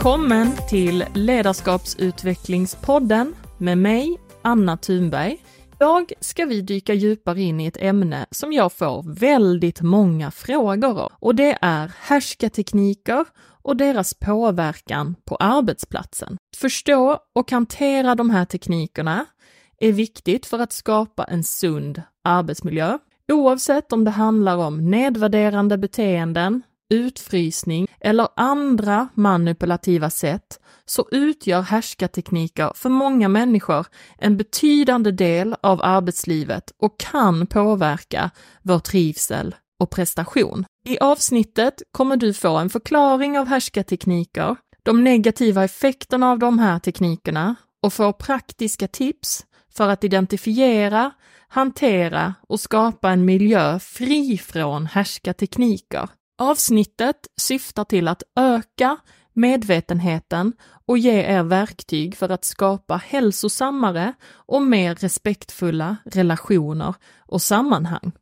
Välkommen 0.00 0.52
till 0.68 1.04
Ledarskapsutvecklingspodden 1.14 3.34
med 3.58 3.78
mig, 3.78 4.18
Anna 4.42 4.76
Thunberg. 4.76 5.36
Idag 5.74 6.12
ska 6.20 6.44
vi 6.44 6.60
dyka 6.60 6.94
djupare 6.94 7.40
in 7.40 7.60
i 7.60 7.66
ett 7.66 7.76
ämne 7.80 8.26
som 8.30 8.52
jag 8.52 8.72
får 8.72 9.14
väldigt 9.14 9.80
många 9.80 10.30
frågor 10.30 10.98
om 10.98 11.08
och 11.20 11.34
det 11.34 11.58
är 11.60 11.92
härskartekniker 12.00 13.24
och 13.62 13.76
deras 13.76 14.14
påverkan 14.14 15.16
på 15.24 15.36
arbetsplatsen. 15.36 16.38
Att 16.52 16.56
Förstå 16.56 17.18
och 17.34 17.50
hantera 17.50 18.14
de 18.14 18.30
här 18.30 18.44
teknikerna 18.44 19.26
är 19.80 19.92
viktigt 19.92 20.46
för 20.46 20.58
att 20.58 20.72
skapa 20.72 21.24
en 21.24 21.44
sund 21.44 22.02
arbetsmiljö. 22.24 22.98
Oavsett 23.32 23.92
om 23.92 24.04
det 24.04 24.10
handlar 24.10 24.56
om 24.56 24.90
nedvärderande 24.90 25.78
beteenden, 25.78 26.62
utfrysning 26.90 27.86
eller 28.00 28.28
andra 28.36 29.08
manipulativa 29.14 30.10
sätt 30.10 30.60
så 30.86 31.08
utgör 31.10 31.62
härskartekniker 31.62 32.72
för 32.74 32.88
många 32.88 33.28
människor 33.28 33.86
en 34.18 34.36
betydande 34.36 35.10
del 35.10 35.56
av 35.60 35.80
arbetslivet 35.82 36.72
och 36.78 37.00
kan 37.00 37.46
påverka 37.46 38.30
vår 38.62 38.78
trivsel 38.78 39.54
och 39.80 39.90
prestation. 39.90 40.64
I 40.84 40.98
avsnittet 40.98 41.82
kommer 41.92 42.16
du 42.16 42.34
få 42.34 42.56
en 42.56 42.70
förklaring 42.70 43.38
av 43.38 43.46
härskartekniker, 43.46 44.56
de 44.82 45.04
negativa 45.04 45.64
effekterna 45.64 46.30
av 46.30 46.38
de 46.38 46.58
här 46.58 46.78
teknikerna 46.78 47.54
och 47.82 47.92
få 47.92 48.12
praktiska 48.12 48.88
tips 48.88 49.46
för 49.74 49.88
att 49.88 50.04
identifiera, 50.04 51.10
hantera 51.48 52.34
och 52.48 52.60
skapa 52.60 53.10
en 53.10 53.24
miljö 53.24 53.78
fri 53.78 54.38
från 54.38 54.86
härskartekniker. 54.86 56.08
Avsnittet 56.42 57.16
syftar 57.40 57.84
till 57.84 58.08
att 58.08 58.22
öka 58.38 58.96
medvetenheten 59.32 60.52
och 60.86 60.98
ge 60.98 61.22
er 61.22 61.42
verktyg 61.42 62.16
för 62.16 62.28
att 62.28 62.44
skapa 62.44 62.96
hälsosammare 62.96 64.14
och 64.32 64.62
mer 64.62 64.94
respektfulla 64.94 65.96
relationer 66.04 66.94
och 67.18 67.42
sammanhang. 67.42 68.12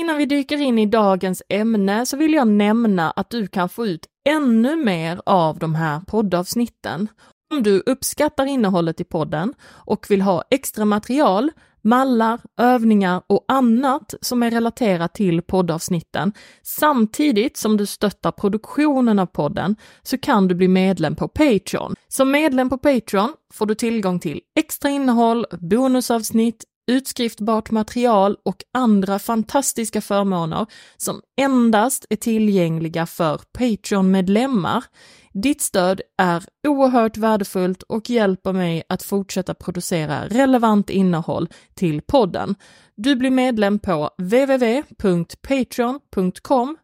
Innan 0.00 0.16
vi 0.16 0.26
dyker 0.26 0.56
in 0.58 0.78
i 0.78 0.86
dagens 0.86 1.42
ämne 1.48 2.06
så 2.06 2.16
vill 2.16 2.32
jag 2.32 2.48
nämna 2.48 3.10
att 3.10 3.30
du 3.30 3.46
kan 3.46 3.68
få 3.68 3.86
ut 3.86 4.06
ännu 4.28 4.76
mer 4.76 5.20
av 5.26 5.58
de 5.58 5.74
här 5.74 6.00
poddavsnitten. 6.00 7.08
Om 7.54 7.62
du 7.62 7.82
uppskattar 7.86 8.46
innehållet 8.46 9.00
i 9.00 9.04
podden 9.04 9.54
och 9.62 10.06
vill 10.10 10.22
ha 10.22 10.44
extra 10.50 10.84
material 10.84 11.50
mallar, 11.86 12.40
övningar 12.60 13.22
och 13.26 13.44
annat 13.48 14.14
som 14.20 14.42
är 14.42 14.50
relaterat 14.50 15.14
till 15.14 15.42
poddavsnitten. 15.42 16.32
Samtidigt 16.62 17.56
som 17.56 17.76
du 17.76 17.86
stöttar 17.86 18.32
produktionen 18.32 19.18
av 19.18 19.26
podden 19.26 19.76
så 20.02 20.18
kan 20.18 20.48
du 20.48 20.54
bli 20.54 20.68
medlem 20.68 21.16
på 21.16 21.28
Patreon. 21.28 21.94
Som 22.08 22.30
medlem 22.30 22.68
på 22.68 22.78
Patreon 22.78 23.32
får 23.54 23.66
du 23.66 23.74
tillgång 23.74 24.20
till 24.20 24.40
extra 24.58 24.90
innehåll, 24.90 25.46
bonusavsnitt, 25.60 26.64
utskriftbart 26.86 27.70
material 27.70 28.36
och 28.42 28.64
andra 28.72 29.18
fantastiska 29.18 30.00
förmåner 30.00 30.66
som 30.96 31.20
endast 31.36 32.06
är 32.10 32.16
tillgängliga 32.16 33.06
för 33.06 33.40
Patreon-medlemmar. 33.52 34.84
Ditt 35.32 35.62
stöd 35.62 36.00
är 36.18 36.44
oerhört 36.68 37.16
värdefullt 37.16 37.82
och 37.82 38.10
hjälper 38.10 38.52
mig 38.52 38.82
att 38.88 39.02
fortsätta 39.02 39.54
producera 39.54 40.26
relevant 40.26 40.90
innehåll 40.90 41.48
till 41.74 42.02
podden. 42.02 42.54
Du 42.96 43.16
blir 43.16 43.30
medlem 43.30 43.78
på 43.78 44.10
www.patreon.com 44.18 46.76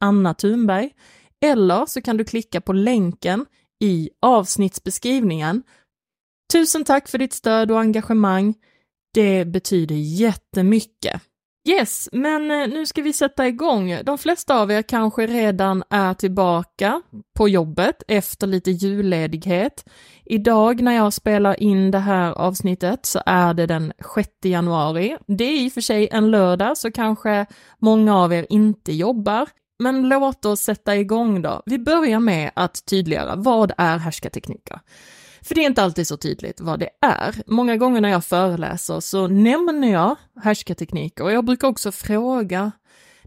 Anna 0.00 0.34
Thunberg 0.34 0.90
eller 1.40 1.86
så 1.86 2.02
kan 2.02 2.16
du 2.16 2.24
klicka 2.24 2.60
på 2.60 2.72
länken 2.72 3.46
i 3.80 4.10
avsnittsbeskrivningen. 4.22 5.62
Tusen 6.52 6.84
tack 6.84 7.08
för 7.08 7.18
ditt 7.18 7.32
stöd 7.32 7.70
och 7.70 7.80
engagemang. 7.80 8.54
Det 9.18 9.44
betyder 9.44 9.94
jättemycket. 9.94 11.22
Yes, 11.68 12.08
men 12.12 12.50
eh, 12.50 12.68
nu 12.68 12.86
ska 12.86 13.02
vi 13.02 13.12
sätta 13.12 13.48
igång. 13.48 13.98
De 14.04 14.18
flesta 14.18 14.60
av 14.60 14.70
er 14.70 14.82
kanske 14.82 15.26
redan 15.26 15.82
är 15.90 16.14
tillbaka 16.14 17.02
på 17.38 17.48
jobbet 17.48 18.02
efter 18.08 18.46
lite 18.46 18.70
julledighet. 18.70 19.84
Idag 20.24 20.82
när 20.82 20.92
jag 20.92 21.12
spelar 21.12 21.62
in 21.62 21.90
det 21.90 21.98
här 21.98 22.32
avsnittet 22.32 23.06
så 23.06 23.22
är 23.26 23.54
det 23.54 23.66
den 23.66 23.92
6 24.14 24.28
januari. 24.44 25.16
Det 25.26 25.44
är 25.44 25.64
i 25.64 25.68
och 25.68 25.72
för 25.72 25.80
sig 25.80 26.08
en 26.12 26.30
lördag 26.30 26.78
så 26.78 26.92
kanske 26.92 27.46
många 27.78 28.16
av 28.16 28.32
er 28.32 28.46
inte 28.50 28.92
jobbar. 28.92 29.48
Men 29.78 30.08
låt 30.08 30.44
oss 30.44 30.60
sätta 30.60 30.96
igång 30.96 31.42
då. 31.42 31.62
Vi 31.66 31.78
börjar 31.78 32.20
med 32.20 32.50
att 32.54 32.84
tydliggöra 32.86 33.36
vad 33.36 33.72
är 33.78 33.98
härskartekniker? 33.98 34.80
För 35.48 35.54
det 35.54 35.60
är 35.60 35.66
inte 35.66 35.82
alltid 35.82 36.06
så 36.06 36.16
tydligt 36.16 36.60
vad 36.60 36.78
det 36.80 36.90
är. 37.00 37.42
Många 37.46 37.76
gånger 37.76 38.00
när 38.00 38.08
jag 38.08 38.24
föreläser 38.24 39.00
så 39.00 39.26
nämner 39.26 39.92
jag 39.92 40.16
härskartekniker 40.42 41.24
och 41.24 41.32
jag 41.32 41.44
brukar 41.44 41.68
också 41.68 41.92
fråga 41.92 42.72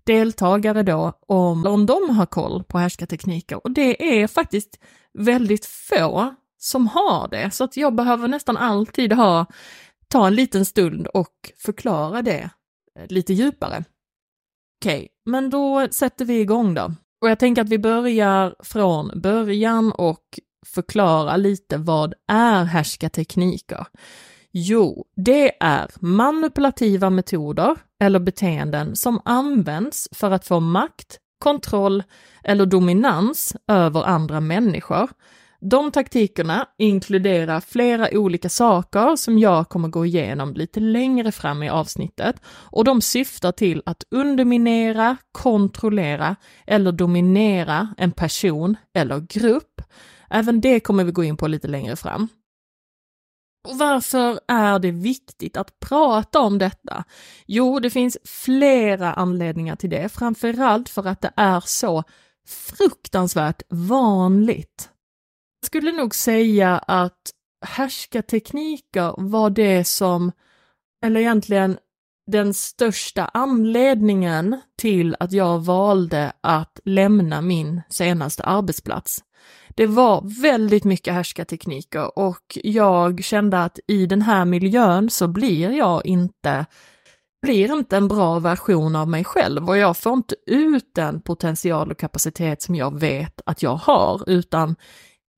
deltagare 0.04 0.84
då 0.84 1.20
om, 1.28 1.66
om 1.66 1.86
de 1.86 2.10
har 2.10 2.26
koll 2.26 2.64
på 2.64 2.78
härskartekniker 2.78 3.66
och 3.66 3.72
det 3.72 4.22
är 4.22 4.28
faktiskt 4.28 4.80
väldigt 5.14 5.66
få 5.66 6.36
som 6.58 6.88
har 6.88 7.28
det, 7.28 7.52
så 7.52 7.64
att 7.64 7.78
jag 7.78 7.96
behöver 7.96 8.28
nästan 8.28 8.58
alltid 8.58 9.14
ha, 9.14 9.46
ta 10.08 10.28
en 10.28 10.36
liten 10.36 10.66
stund 10.66 11.08
och 11.08 11.52
förklara 11.58 12.22
det 12.22 12.50
eh, 13.00 13.08
lite 13.10 13.34
djupare. 13.34 13.84
Okej, 14.82 14.98
okay, 14.98 15.08
men 15.26 15.50
då 15.50 15.88
sätter 15.92 16.26
vi 16.26 16.40
igång 16.40 16.74
då. 16.74 16.94
Och 17.22 17.30
jag 17.30 17.40
tänker 17.40 17.62
att 17.62 17.70
vi 17.70 17.80
börjar 17.80 18.56
från 18.64 19.22
början 19.22 19.92
och 19.92 20.40
förklara 20.66 21.38
lite 21.38 21.78
vad 21.78 22.14
är 22.28 22.64
härskartekniker? 22.64 23.86
Jo, 24.52 25.06
det 25.16 25.64
är 25.64 25.90
manipulativa 26.00 27.10
metoder 27.10 27.76
eller 28.00 28.20
beteenden 28.20 28.96
som 28.96 29.22
används 29.26 30.10
för 30.12 30.32
att 30.32 30.48
få 30.48 30.60
makt, 30.60 31.18
kontroll 31.40 32.04
eller 32.44 32.66
dominans 32.66 33.56
över 33.68 34.04
andra 34.04 34.40
människor. 34.40 35.10
De 35.64 35.92
taktikerna 35.92 36.68
inkluderar 36.78 37.60
flera 37.60 38.08
olika 38.12 38.50
saker 38.50 39.16
som 39.16 39.40
jag 39.40 39.70
kommer 39.70 39.88
gå 39.88 40.06
igenom 40.06 40.54
lite 40.54 40.80
längre 40.80 41.32
fram 41.32 41.64
i 41.64 41.70
avsnittet 41.70 42.36
och 42.48 42.84
de 42.84 43.02
syftar 43.02 43.52
till 43.52 43.84
att 43.86 44.04
underminera, 44.12 45.18
kontrollera 45.32 46.36
eller 46.68 46.92
dominera 46.92 47.94
en 47.98 48.12
person 48.12 48.76
eller 48.94 49.20
grupp 49.20 49.82
Även 50.32 50.62
det 50.62 50.80
kommer 50.80 51.04
vi 51.04 51.12
gå 51.12 51.24
in 51.24 51.38
på 51.38 51.48
lite 51.48 51.68
längre 51.68 51.96
fram. 51.96 52.28
Och 53.70 53.78
varför 53.78 54.40
är 54.48 54.80
det 54.80 54.92
viktigt 54.92 55.58
att 55.58 55.80
prata 55.80 56.40
om 56.40 56.58
detta? 56.58 57.04
Jo, 57.46 57.80
det 57.80 57.90
finns 57.90 58.18
flera 58.24 59.14
anledningar 59.14 59.76
till 59.76 59.90
det, 59.90 60.10
framförallt 60.10 60.90
för 60.90 61.08
att 61.08 61.22
det 61.22 61.34
är 61.36 61.64
så 61.66 62.04
fruktansvärt 62.48 63.62
vanligt. 63.70 64.90
Jag 65.62 65.66
skulle 65.66 65.92
nog 65.92 66.16
säga 66.16 66.78
att 66.78 67.32
härskartekniker 67.66 69.14
var 69.18 69.50
det 69.50 69.84
som, 69.86 70.32
eller 71.06 71.20
egentligen 71.20 71.78
den 72.32 72.54
största 72.54 73.26
anledningen 73.26 74.62
till 74.78 75.16
att 75.20 75.32
jag 75.32 75.60
valde 75.60 76.34
att 76.42 76.80
lämna 76.86 77.42
min 77.42 77.82
senaste 77.90 78.44
arbetsplats. 78.44 79.24
Det 79.76 79.88
var 79.88 80.42
väldigt 80.42 80.84
mycket 80.84 81.14
härskartekniker 81.14 82.20
och 82.20 82.58
jag 82.64 83.24
kände 83.24 83.64
att 83.64 83.80
i 83.88 84.06
den 84.06 84.22
här 84.22 84.46
miljön 84.46 85.10
så 85.10 85.28
blir 85.28 85.72
jag 85.72 86.06
inte 86.06 86.66
blir 87.42 87.74
inte 87.74 87.98
en 87.98 88.08
bra 88.08 88.40
version 88.40 88.96
av 88.96 89.08
mig 89.08 89.24
själv 89.24 89.70
och 89.70 89.78
jag 89.78 89.98
får 89.98 90.14
inte 90.14 90.36
ut 90.46 90.92
den 90.96 91.22
potential 91.22 91.92
och 91.92 92.00
kapacitet 92.00 92.62
som 92.62 92.76
jag 92.76 93.00
vet 93.00 93.42
att 93.46 93.64
jag 93.64 93.76
har, 93.76 94.30
utan 94.30 94.76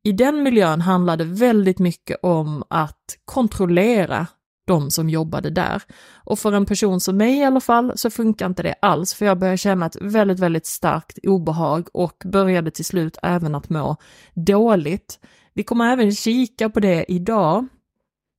i 0.04 0.12
den 0.12 0.44
miljön 0.44 0.82
handlade 0.82 1.24
väldigt 1.24 1.80
mycket 1.80 2.18
om 2.24 2.64
att 2.70 3.18
kontrollera 3.26 4.28
de 4.66 4.92
som 4.92 5.10
jobbade 5.10 5.50
där. 5.50 5.84
Och 6.14 6.40
för 6.40 6.52
en 6.52 6.66
person 6.66 7.00
som 7.00 7.18
mig 7.18 7.38
i 7.38 7.44
alla 7.44 7.60
fall 7.60 7.92
så 7.96 8.10
funkar 8.10 8.46
inte 8.46 8.64
det 8.64 8.76
alls, 8.82 9.14
för 9.14 9.26
jag 9.26 9.40
började 9.40 9.58
känna 9.58 9.86
ett 9.86 10.02
väldigt, 10.02 10.40
väldigt 10.40 10.66
starkt 10.66 11.20
obehag 11.24 11.88
och 11.94 12.24
började 12.26 12.72
till 12.72 12.86
slut 12.86 13.18
även 13.24 13.56
att 13.56 13.70
må 13.70 13.96
dåligt. 14.34 15.20
Vi 15.54 15.64
kommer 15.64 15.92
även 15.94 16.12
kika 16.12 16.70
på 16.70 16.80
det 16.80 17.06
idag, 17.12 17.68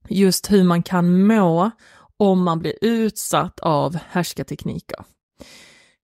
just 0.07 0.51
hur 0.51 0.63
man 0.63 0.83
kan 0.83 1.27
må 1.27 1.71
om 2.17 2.43
man 2.43 2.59
blir 2.59 2.73
utsatt 2.81 3.59
av 3.59 3.97
härskartekniker. 4.09 4.99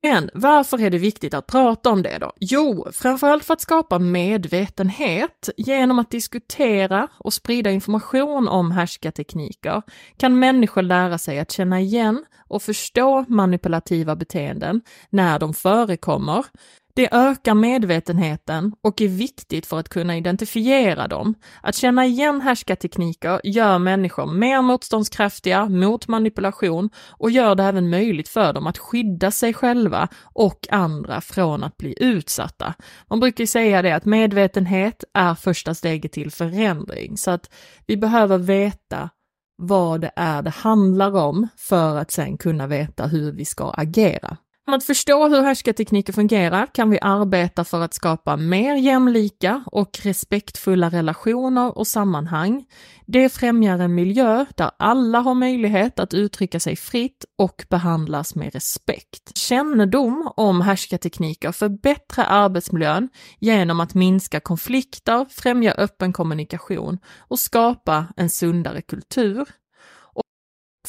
Men 0.04 0.30
varför 0.34 0.82
är 0.82 0.90
det 0.90 0.98
viktigt 0.98 1.34
att 1.34 1.48
prata 1.48 1.90
om 1.90 2.02
det 2.04 2.18
då? 2.18 2.32
Jo, 2.40 2.88
framförallt 2.92 3.46
för 3.46 3.54
att 3.54 3.62
skapa 3.62 4.00
medvetenhet. 4.00 5.50
Genom 5.58 6.00
att 6.00 6.10
diskutera 6.12 7.08
och 7.18 7.34
sprida 7.34 7.72
information 7.72 8.48
om 8.48 8.72
härskartekniker 8.72 9.82
kan 10.18 10.40
människor 10.40 10.82
lära 10.82 11.18
sig 11.18 11.40
att 11.40 11.52
känna 11.52 11.80
igen 11.80 12.26
och 12.48 12.64
förstå 12.64 13.26
manipulativa 13.28 14.16
beteenden 14.16 14.82
när 15.10 15.40
de 15.40 15.54
förekommer. 15.54 16.46
Det 16.94 17.14
ökar 17.14 17.54
medvetenheten 17.54 18.74
och 18.84 19.02
är 19.02 19.08
viktigt 19.08 19.66
för 19.66 19.80
att 19.80 19.90
kunna 19.90 20.18
identifiera 20.18 21.08
dem. 21.08 21.36
Att 21.62 21.76
känna 21.76 22.06
igen 22.06 22.42
härskartekniker 22.42 23.42
gör 23.44 23.80
människor 23.80 24.26
mer 24.26 24.62
motståndskraftiga 24.62 25.66
mot 25.66 26.08
manipulation 26.08 26.90
och 27.10 27.32
gör 27.32 27.56
det 27.56 27.64
även 27.64 27.90
möjligt 27.90 28.30
för 28.30 28.54
dem 28.54 28.68
att 28.68 28.78
skydda 28.78 29.32
sig 29.32 29.54
själva 29.54 30.08
och 30.24 30.68
andra 30.70 31.22
från 31.22 31.64
att 31.64 31.78
bli 31.78 31.96
utsatta. 31.98 32.74
Man 33.10 33.20
brukar 33.20 33.46
säga 33.46 33.82
det 33.82 33.96
att 33.96 34.06
medvetenhet 34.06 35.04
är 35.14 35.36
första 35.36 35.74
steget 35.74 36.12
till 36.12 36.32
förändring, 36.32 37.18
så 37.18 37.32
att 37.32 37.50
vi 37.88 37.98
behöver 37.98 38.38
veta 38.38 39.10
vad 39.58 40.02
det 40.02 40.12
är 40.16 40.42
det 40.42 40.50
handlar 40.50 41.16
om 41.16 41.48
för 41.58 41.98
att 41.98 42.12
sen 42.12 42.38
kunna 42.38 42.68
veta 42.68 43.08
hur 43.08 43.32
vi 43.32 43.46
ska 43.46 43.72
agera. 43.72 44.38
Med 44.68 44.78
att 44.78 44.84
förstå 44.84 45.28
hur 45.28 45.42
härskartekniker 45.42 46.14
fungerar 46.14 46.68
kan 46.74 46.90
vi 46.90 47.00
arbeta 47.02 47.64
för 47.64 47.82
att 47.82 47.94
skapa 47.94 48.38
mer 48.38 48.76
jämlika 48.76 49.64
och 49.66 50.00
respektfulla 50.04 50.90
relationer 50.90 51.78
och 51.78 51.88
sammanhang. 51.88 52.66
Det 53.06 53.30
främjar 53.30 53.80
en 53.80 53.96
miljö 53.96 54.46
där 54.56 54.72
alla 54.80 55.20
har 55.20 55.34
möjlighet 55.34 56.00
att 56.00 56.14
uttrycka 56.14 56.60
sig 56.60 56.76
fritt 56.76 57.26
och 57.38 57.66
behandlas 57.70 58.36
med 58.36 58.54
respekt. 58.54 59.38
Kännedom 59.38 60.34
om 60.38 60.62
härskartekniker 60.62 61.52
förbättrar 61.52 62.26
arbetsmiljön 62.30 63.10
genom 63.40 63.80
att 63.80 63.94
minska 63.94 64.40
konflikter, 64.40 65.26
främja 65.30 65.74
öppen 65.74 66.14
kommunikation 66.14 66.98
och 67.20 67.40
skapa 67.40 68.08
en 68.18 68.30
sundare 68.30 68.82
kultur. 68.82 69.46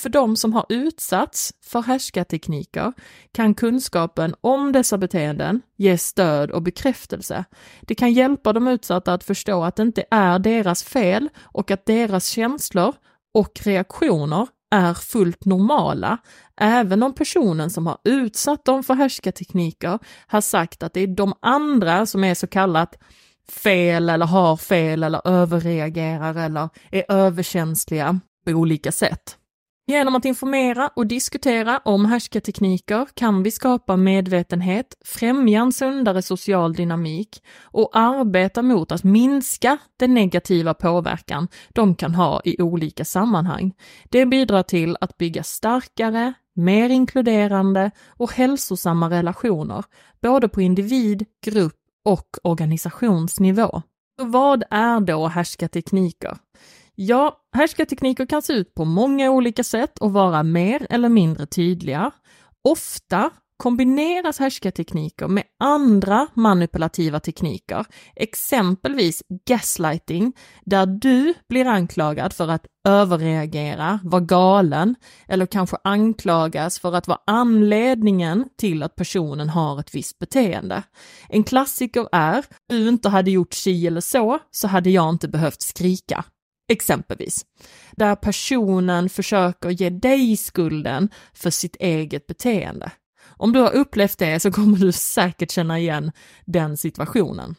För 0.03 0.09
de 0.09 0.37
som 0.37 0.53
har 0.53 0.67
utsatts 0.69 1.53
för 1.65 1.83
härskartekniker 1.83 2.93
kan 3.33 3.55
kunskapen 3.55 4.35
om 4.41 4.73
dessa 4.73 4.99
beteenden 4.99 5.63
ge 5.77 5.99
stöd 5.99 6.51
och 6.51 6.63
bekräftelse. 6.63 7.45
Det 7.81 7.95
kan 7.95 8.13
hjälpa 8.13 8.53
de 8.53 8.69
utsatta 8.69 9.15
att 9.15 9.25
förstå 9.25 9.65
att 9.65 9.77
det 9.77 9.83
inte 9.83 10.05
är 10.11 10.39
deras 10.39 10.85
fel 10.85 11.29
och 11.39 11.71
att 11.71 11.87
deras 11.87 12.27
känslor 12.27 12.95
och 13.35 13.61
reaktioner 13.63 14.47
är 14.71 14.95
fullt 14.95 15.45
normala, 15.45 16.19
även 16.57 17.03
om 17.03 17.15
personen 17.15 17.71
som 17.71 17.87
har 17.87 17.99
utsatt 18.05 18.65
dem 18.65 18.83
för 18.83 18.95
härskartekniker 18.95 19.99
har 20.27 20.41
sagt 20.41 20.83
att 20.83 20.95
det 20.95 21.01
är 21.01 21.07
de 21.07 21.35
andra 21.43 22.07
som 22.07 22.25
är 22.25 22.35
så 22.35 22.47
kallat 22.47 22.99
fel 23.49 24.09
eller 24.09 24.27
har 24.27 24.57
fel 24.57 25.03
eller 25.03 25.29
överreagerar 25.29 26.35
eller 26.35 26.69
är 26.91 27.05
överkänsliga 27.09 28.21
på 28.47 28.51
olika 28.51 28.93
sätt. 28.93 29.39
Genom 29.87 30.15
att 30.17 30.25
informera 30.25 30.89
och 30.97 31.07
diskutera 31.07 31.79
om 31.85 32.05
härskartekniker 32.05 33.09
kan 33.15 33.43
vi 33.43 33.51
skapa 33.51 33.97
medvetenhet, 33.97 34.95
främja 35.05 35.61
en 35.61 35.73
sundare 35.73 36.23
social 36.23 36.73
dynamik 36.73 37.43
och 37.63 37.91
arbeta 37.93 38.63
mot 38.63 38.93
att 38.93 39.05
minska 39.05 39.79
den 39.97 40.15
negativa 40.15 40.75
påverkan 40.75 41.49
de 41.69 41.95
kan 41.95 42.15
ha 42.15 42.41
i 42.45 42.63
olika 42.63 43.05
sammanhang. 43.05 43.73
Det 44.11 44.27
bidrar 44.27 44.63
till 44.63 44.97
att 45.01 45.19
bygga 45.19 45.43
starkare, 45.43 46.33
mer 46.55 46.89
inkluderande 46.89 47.91
och 48.09 48.33
hälsosamma 48.33 49.11
relationer, 49.11 49.85
både 50.23 50.49
på 50.49 50.63
individ, 50.63 51.25
grupp 51.45 51.79
och 52.05 52.29
organisationsnivå. 52.43 53.83
Så 54.21 54.27
vad 54.27 54.65
är 54.71 55.01
då 55.01 55.27
härskartekniker? 55.27 56.37
Ja, 56.95 57.41
härskartekniker 57.53 58.27
kan 58.27 58.43
se 58.43 58.53
ut 58.53 58.75
på 58.75 58.85
många 58.85 59.31
olika 59.31 59.65
sätt 59.65 59.99
och 59.99 60.13
vara 60.13 60.43
mer 60.43 60.87
eller 60.91 61.09
mindre 61.09 61.47
tydliga. 61.47 62.11
Ofta 62.65 63.31
kombineras 63.57 64.39
härskartekniker 64.39 65.29
med 65.29 65.45
andra 65.59 66.27
manipulativa 66.35 67.21
tekniker, 67.21 67.87
exempelvis 68.17 69.23
gaslighting, 69.47 70.33
där 70.65 70.87
du 70.87 71.35
blir 71.49 71.67
anklagad 71.67 72.33
för 72.33 72.49
att 72.49 72.67
överreagera, 72.89 74.01
vara 74.05 74.21
galen 74.21 74.95
eller 75.29 75.47
kanske 75.47 75.77
anklagas 75.85 76.79
för 76.79 76.93
att 76.95 77.09
vara 77.09 77.21
anledningen 77.27 78.45
till 78.59 78.83
att 78.83 78.97
personen 78.97 79.49
har 79.49 79.81
ett 79.81 79.95
visst 79.95 80.19
beteende. 80.19 80.83
En 81.29 81.45
klassiker 81.45 82.09
är, 82.13 82.45
du 82.69 82.89
inte 82.89 83.09
hade 83.09 83.31
gjort 83.31 83.55
si 83.55 83.87
eller 83.87 84.01
så, 84.01 84.39
så 84.51 84.69
hade 84.69 84.91
jag 84.91 85.11
inte 85.11 85.29
behövt 85.29 85.63
skrika. 85.63 86.25
Exempelvis. 86.69 87.47
Där 87.93 88.17
personen 88.17 89.09
försöker 89.09 89.71
ge 89.71 89.91
dig 89.91 90.37
skulden 90.37 91.09
för 91.35 91.51
sitt 91.51 91.77
eget 91.77 92.27
beteende. 92.27 92.91
Om 93.37 93.53
du 93.53 93.61
har 93.61 93.73
upplevt 93.73 94.19
det 94.19 94.41
så 94.41 94.53
kommer 94.53 94.79
du 94.79 94.93
säkert 94.93 95.51
känna 95.51 95.79
igen 95.79 96.13
den 96.45 96.77
situationen. 96.77 97.55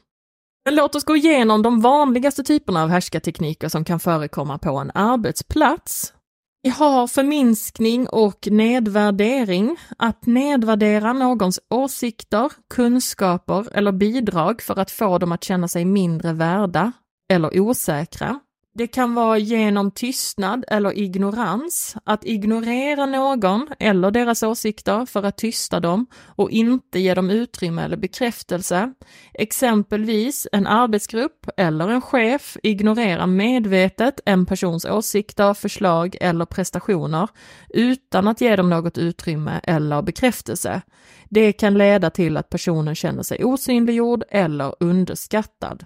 Men 0.65 0.75
låt 0.75 0.95
oss 0.95 1.03
gå 1.03 1.15
igenom 1.15 1.61
de 1.61 1.81
vanligaste 1.81 2.43
typerna 2.43 2.83
av 2.83 2.89
härskartekniker 2.89 3.69
som 3.69 3.85
kan 3.85 3.99
förekomma 3.99 4.57
på 4.57 4.77
en 4.77 4.91
arbetsplats. 4.93 6.13
Vi 6.63 6.69
har 6.69 7.07
förminskning 7.07 8.07
och 8.09 8.47
nedvärdering, 8.51 9.77
att 9.97 10.25
nedvärdera 10.25 11.13
någons 11.13 11.59
åsikter, 11.69 12.51
kunskaper 12.73 13.77
eller 13.77 13.91
bidrag 13.91 14.61
för 14.61 14.79
att 14.79 14.91
få 14.91 15.17
dem 15.17 15.31
att 15.31 15.43
känna 15.43 15.67
sig 15.67 15.85
mindre 15.85 16.33
värda 16.33 16.91
eller 17.33 17.59
osäkra. 17.59 18.39
Det 18.75 18.87
kan 18.87 19.13
vara 19.13 19.37
genom 19.37 19.91
tystnad 19.91 20.65
eller 20.67 20.97
ignorans, 20.97 21.95
att 22.03 22.25
ignorera 22.25 23.05
någon 23.05 23.67
eller 23.79 24.11
deras 24.11 24.43
åsikter 24.43 25.05
för 25.05 25.23
att 25.23 25.37
tysta 25.37 25.79
dem 25.79 26.05
och 26.35 26.51
inte 26.51 26.99
ge 26.99 27.13
dem 27.13 27.29
utrymme 27.29 27.83
eller 27.83 27.97
bekräftelse. 27.97 28.93
Exempelvis 29.33 30.47
en 30.51 30.67
arbetsgrupp 30.67 31.47
eller 31.57 31.87
en 31.87 32.01
chef 32.01 32.57
ignorerar 32.63 33.27
medvetet 33.27 34.19
en 34.25 34.45
persons 34.45 34.85
åsikter, 34.85 35.53
förslag 35.53 36.15
eller 36.21 36.45
prestationer 36.45 37.29
utan 37.69 38.27
att 38.27 38.41
ge 38.41 38.55
dem 38.55 38.69
något 38.69 38.97
utrymme 38.97 39.59
eller 39.63 40.01
bekräftelse. 40.01 40.81
Det 41.29 41.53
kan 41.53 41.77
leda 41.77 42.09
till 42.09 42.37
att 42.37 42.49
personen 42.49 42.95
känner 42.95 43.23
sig 43.23 43.43
osynliggjord 43.43 44.23
eller 44.29 44.75
underskattad 44.79 45.85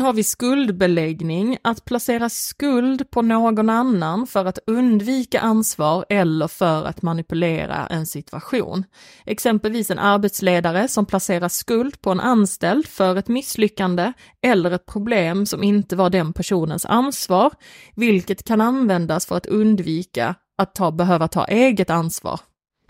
har 0.00 0.12
vi 0.12 0.24
skuldbeläggning, 0.24 1.58
att 1.62 1.84
placera 1.84 2.28
skuld 2.28 3.10
på 3.10 3.22
någon 3.22 3.70
annan 3.70 4.26
för 4.26 4.44
att 4.44 4.58
undvika 4.66 5.40
ansvar 5.40 6.04
eller 6.08 6.48
för 6.48 6.84
att 6.84 7.02
manipulera 7.02 7.86
en 7.86 8.06
situation. 8.06 8.84
Exempelvis 9.24 9.90
en 9.90 9.98
arbetsledare 9.98 10.88
som 10.88 11.06
placerar 11.06 11.48
skuld 11.48 12.00
på 12.00 12.10
en 12.10 12.20
anställd 12.20 12.86
för 12.86 13.16
ett 13.16 13.28
misslyckande 13.28 14.12
eller 14.42 14.70
ett 14.70 14.86
problem 14.86 15.46
som 15.46 15.62
inte 15.62 15.96
var 15.96 16.10
den 16.10 16.32
personens 16.32 16.86
ansvar, 16.86 17.52
vilket 17.94 18.44
kan 18.44 18.60
användas 18.60 19.26
för 19.26 19.36
att 19.36 19.46
undvika 19.46 20.34
att 20.58 20.74
ta, 20.74 20.90
behöva 20.90 21.28
ta 21.28 21.44
eget 21.44 21.90
ansvar. 21.90 22.40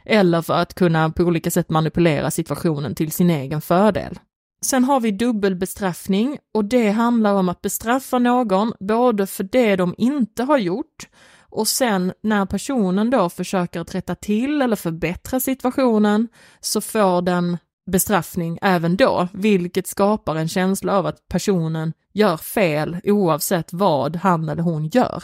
Eller 0.05 0.43
för 0.43 0.55
att 0.55 0.75
kunna 0.75 1.11
på 1.11 1.23
olika 1.23 1.51
sätt 1.51 1.71
manipulera 1.71 2.31
situationen 2.31 2.95
till 2.95 3.13
sin 3.13 3.31
egen 3.31 3.61
fördel. 3.61 4.19
Sen 4.63 4.85
har 4.85 5.01
vi 5.01 5.11
dubbelbestraffning 5.11 6.39
och 6.55 6.65
det 6.65 6.91
handlar 6.91 7.35
om 7.35 7.49
att 7.49 7.63
bestraffa 7.63 8.19
någon 8.19 8.73
både 8.81 9.27
för 9.27 9.45
det 9.45 9.77
de 9.77 9.95
inte 9.99 10.43
har 10.43 10.59
gjort 10.59 11.09
och 11.41 11.69
sen 11.69 12.13
när 12.23 12.47
personen 12.47 13.11
då 13.11 13.29
försöker 13.29 13.81
att 13.81 13.95
rätta 13.95 14.15
till 14.15 14.63
eller 14.63 14.77
förbättra 14.77 15.41
situationen 15.41 16.29
så 16.61 16.81
får 16.81 17.23
den 17.23 17.59
bestraffning 17.91 18.59
även 18.63 18.97
då, 18.97 19.29
vilket 19.33 19.87
skapar 19.87 20.37
en 20.37 20.49
känsla 20.49 20.99
av 20.99 21.07
att 21.07 21.29
personen 21.29 21.93
gör 22.13 22.37
fel 22.37 23.01
oavsett 23.05 23.73
vad 23.73 24.17
han 24.17 24.49
eller 24.49 24.63
hon 24.63 24.89
gör 24.89 25.23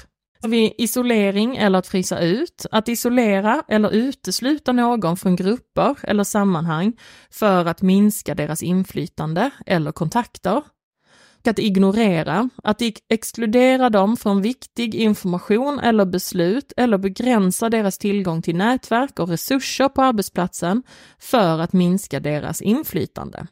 vi 0.49 0.75
isolering 0.78 1.56
eller 1.56 1.78
att 1.78 1.87
frysa 1.87 2.20
ut, 2.20 2.66
att 2.70 2.88
isolera 2.88 3.62
eller 3.68 3.90
utesluta 3.90 4.72
någon 4.72 5.16
från 5.16 5.37
grupper 5.37 5.96
eller 6.02 6.25
sammanhang 6.25 6.92
för 7.30 7.66
att 7.66 7.82
minska 7.82 8.34
deras 8.34 8.62
inflytande 8.62 9.50
eller 9.66 9.92
kontakter. 9.92 10.62
Att 11.44 11.58
ignorera, 11.58 12.49
att 12.62 12.82
exkludera 13.08 13.90
dem 13.90 14.16
från 14.16 14.42
viktig 14.42 14.94
information 14.94 15.78
eller 15.78 16.04
beslut 16.04 16.72
eller 16.76 16.99
begränsa 16.99 17.70
deras 17.70 17.99
tillgång 17.99 18.42
till 18.42 18.56
nätverk 18.56 19.18
och 19.18 19.28
resurser 19.28 19.88
på 19.88 20.02
arbetsplatsen 20.02 20.82
för 21.18 21.58
att 21.58 21.72
minska 21.72 22.20
deras 22.20 22.62
inflytande. 22.62 23.46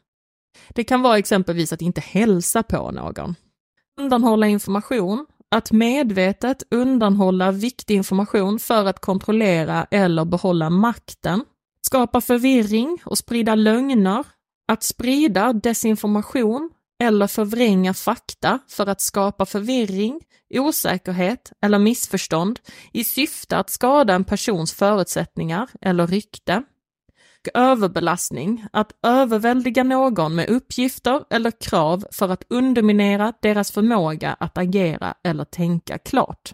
Det 0.69 0.83
kan 0.83 1.01
vara 1.01 1.17
exempelvis 1.17 1.73
att 1.73 1.81
inte 1.81 2.01
hälsa 2.01 2.63
på 2.63 2.91
någon. 2.91 3.35
Undanhålla 3.99 4.47
information, 4.47 5.25
att 5.55 5.71
medvetet 5.71 6.63
undanhålla 6.71 7.51
viktig 7.51 7.95
information 7.95 8.59
för 8.59 8.85
att 8.85 8.99
kontrollera 8.99 9.87
eller 9.91 10.25
behålla 10.25 10.69
makten, 10.69 11.43
skapa 11.87 12.21
förvirring 12.21 13.01
och 13.05 13.17
sprida 13.17 13.55
lögner, 13.55 14.25
att 14.67 14.83
sprida 14.83 15.53
desinformation 15.53 16.69
eller 17.03 17.27
förvränga 17.27 17.93
fakta 17.93 18.59
för 18.67 18.87
att 18.87 19.01
skapa 19.01 19.45
förvirring, 19.45 20.21
osäkerhet 20.53 21.51
eller 21.61 21.79
missförstånd 21.79 22.59
i 22.93 23.03
syfte 23.03 23.57
att 23.57 23.69
skada 23.69 24.13
en 24.13 24.23
persons 24.23 24.73
förutsättningar 24.73 25.69
eller 25.81 26.07
rykte 26.07 26.63
och 27.47 27.61
överbelastning, 27.61 28.65
att 28.73 28.91
överväldiga 29.03 29.83
någon 29.83 30.35
med 30.35 30.49
uppgifter 30.49 31.23
eller 31.29 31.51
krav 31.51 32.05
för 32.11 32.29
att 32.29 32.43
underminera 32.49 33.33
deras 33.41 33.71
förmåga 33.71 34.35
att 34.39 34.57
agera 34.57 35.13
eller 35.23 35.43
tänka 35.43 35.97
klart. 35.97 36.53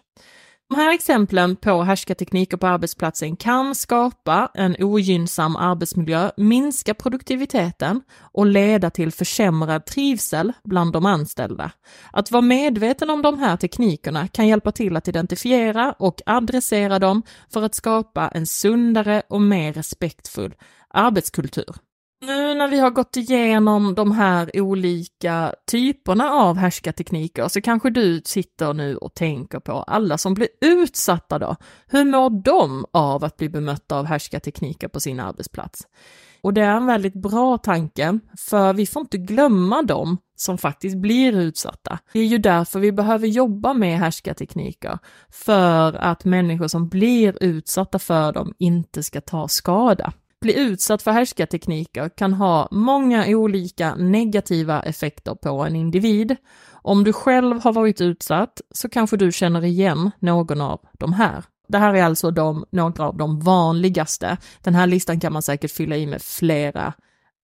De 0.69 0.75
här 0.75 0.93
exemplen 0.93 1.55
på 1.55 1.83
härskartekniker 1.83 2.57
på 2.57 2.67
arbetsplatsen 2.67 3.35
kan 3.35 3.75
skapa 3.75 4.51
en 4.53 4.75
ogynnsam 4.79 5.55
arbetsmiljö, 5.55 6.31
minska 6.37 6.93
produktiviteten 6.93 8.01
och 8.19 8.45
leda 8.45 8.89
till 8.89 9.11
försämrad 9.11 9.85
trivsel 9.85 10.53
bland 10.63 10.93
de 10.93 11.05
anställda. 11.05 11.71
Att 12.11 12.31
vara 12.31 12.41
medveten 12.41 13.09
om 13.09 13.21
de 13.21 13.39
här 13.39 13.57
teknikerna 13.57 14.27
kan 14.27 14.47
hjälpa 14.47 14.71
till 14.71 14.97
att 14.97 15.07
identifiera 15.07 15.91
och 15.99 16.21
adressera 16.25 16.99
dem 16.99 17.23
för 17.53 17.63
att 17.63 17.75
skapa 17.75 18.27
en 18.27 18.47
sundare 18.47 19.21
och 19.29 19.41
mer 19.41 19.73
respektfull 19.73 20.53
arbetskultur. 20.97 21.75
Nu 22.21 22.53
när 22.53 22.67
vi 22.67 22.79
har 22.79 22.89
gått 22.89 23.17
igenom 23.17 23.95
de 23.95 24.11
här 24.11 24.51
olika 24.53 25.53
typerna 25.71 26.31
av 26.31 26.57
härskartekniker 26.57 27.47
så 27.47 27.61
kanske 27.61 27.89
du 27.89 28.21
sitter 28.25 28.73
nu 28.73 28.97
och 28.97 29.13
tänker 29.13 29.59
på 29.59 29.71
alla 29.71 30.17
som 30.17 30.33
blir 30.33 30.47
utsatta 30.61 31.39
då. 31.39 31.55
Hur 31.87 32.05
mår 32.05 32.29
de 32.29 32.85
av 32.91 33.23
att 33.23 33.37
bli 33.37 33.49
bemötta 33.49 33.99
av 33.99 34.05
härskartekniker 34.05 34.87
på 34.87 34.99
sin 34.99 35.19
arbetsplats? 35.19 35.87
Och 36.41 36.53
det 36.53 36.61
är 36.61 36.75
en 36.75 36.85
väldigt 36.85 37.13
bra 37.13 37.57
tanke, 37.57 38.19
för 38.37 38.73
vi 38.73 38.85
får 38.85 38.99
inte 38.99 39.17
glömma 39.17 39.81
dem 39.81 40.17
som 40.35 40.57
faktiskt 40.57 40.97
blir 40.97 41.37
utsatta. 41.39 41.99
Det 42.13 42.19
är 42.19 42.25
ju 42.25 42.37
därför 42.37 42.79
vi 42.79 42.91
behöver 42.91 43.27
jobba 43.27 43.73
med 43.73 43.99
härskartekniker, 43.99 44.99
för 45.29 45.93
att 45.93 46.25
människor 46.25 46.67
som 46.67 46.89
blir 46.89 47.43
utsatta 47.43 47.99
för 47.99 48.33
dem 48.33 48.53
inte 48.57 49.03
ska 49.03 49.21
ta 49.21 49.47
skada 49.47 50.13
bli 50.41 50.59
utsatt 50.59 51.01
för 51.01 51.11
härskartekniker 51.11 52.09
kan 52.09 52.33
ha 52.33 52.67
många 52.71 53.25
olika 53.27 53.95
negativa 53.95 54.81
effekter 54.81 55.35
på 55.35 55.49
en 55.65 55.75
individ. 55.75 56.35
Om 56.71 57.03
du 57.03 57.13
själv 57.13 57.63
har 57.63 57.73
varit 57.73 58.01
utsatt 58.01 58.61
så 58.71 58.89
kanske 58.89 59.17
du 59.17 59.31
känner 59.31 59.65
igen 59.65 60.11
någon 60.19 60.61
av 60.61 60.79
de 60.93 61.13
här. 61.13 61.43
Det 61.67 61.77
här 61.77 61.93
är 61.93 62.03
alltså 62.03 62.31
de, 62.31 62.65
några 62.71 63.07
av 63.07 63.17
de 63.17 63.39
vanligaste. 63.39 64.37
Den 64.61 64.75
här 64.75 64.87
listan 64.87 65.19
kan 65.19 65.33
man 65.33 65.41
säkert 65.41 65.71
fylla 65.71 65.97
i 65.97 66.07
med 66.07 66.21
flera 66.21 66.93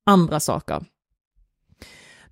andra 0.05 0.39
saker. 0.39 0.85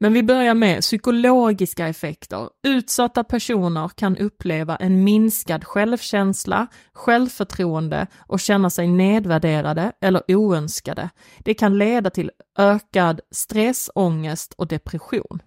Men 0.01 0.13
vi 0.13 0.23
börjar 0.23 0.53
med 0.53 0.81
psykologiska 0.81 1.87
effekter. 1.87 2.49
Utsatta 2.67 3.23
personer 3.23 3.89
kan 3.89 4.17
uppleva 4.17 4.75
en 4.75 5.03
minskad 5.03 5.63
självkänsla, 5.63 6.67
självförtroende 6.93 8.07
och 8.27 8.39
känna 8.39 8.69
sig 8.69 8.87
nedvärderade 8.87 9.91
eller 10.01 10.23
oönskade. 10.27 11.09
Det 11.39 11.53
kan 11.53 11.77
leda 11.77 12.09
till 12.09 12.31
ökad 12.57 13.21
stress, 13.31 13.89
ångest 13.95 14.53
och 14.53 14.67
depression. 14.67 15.41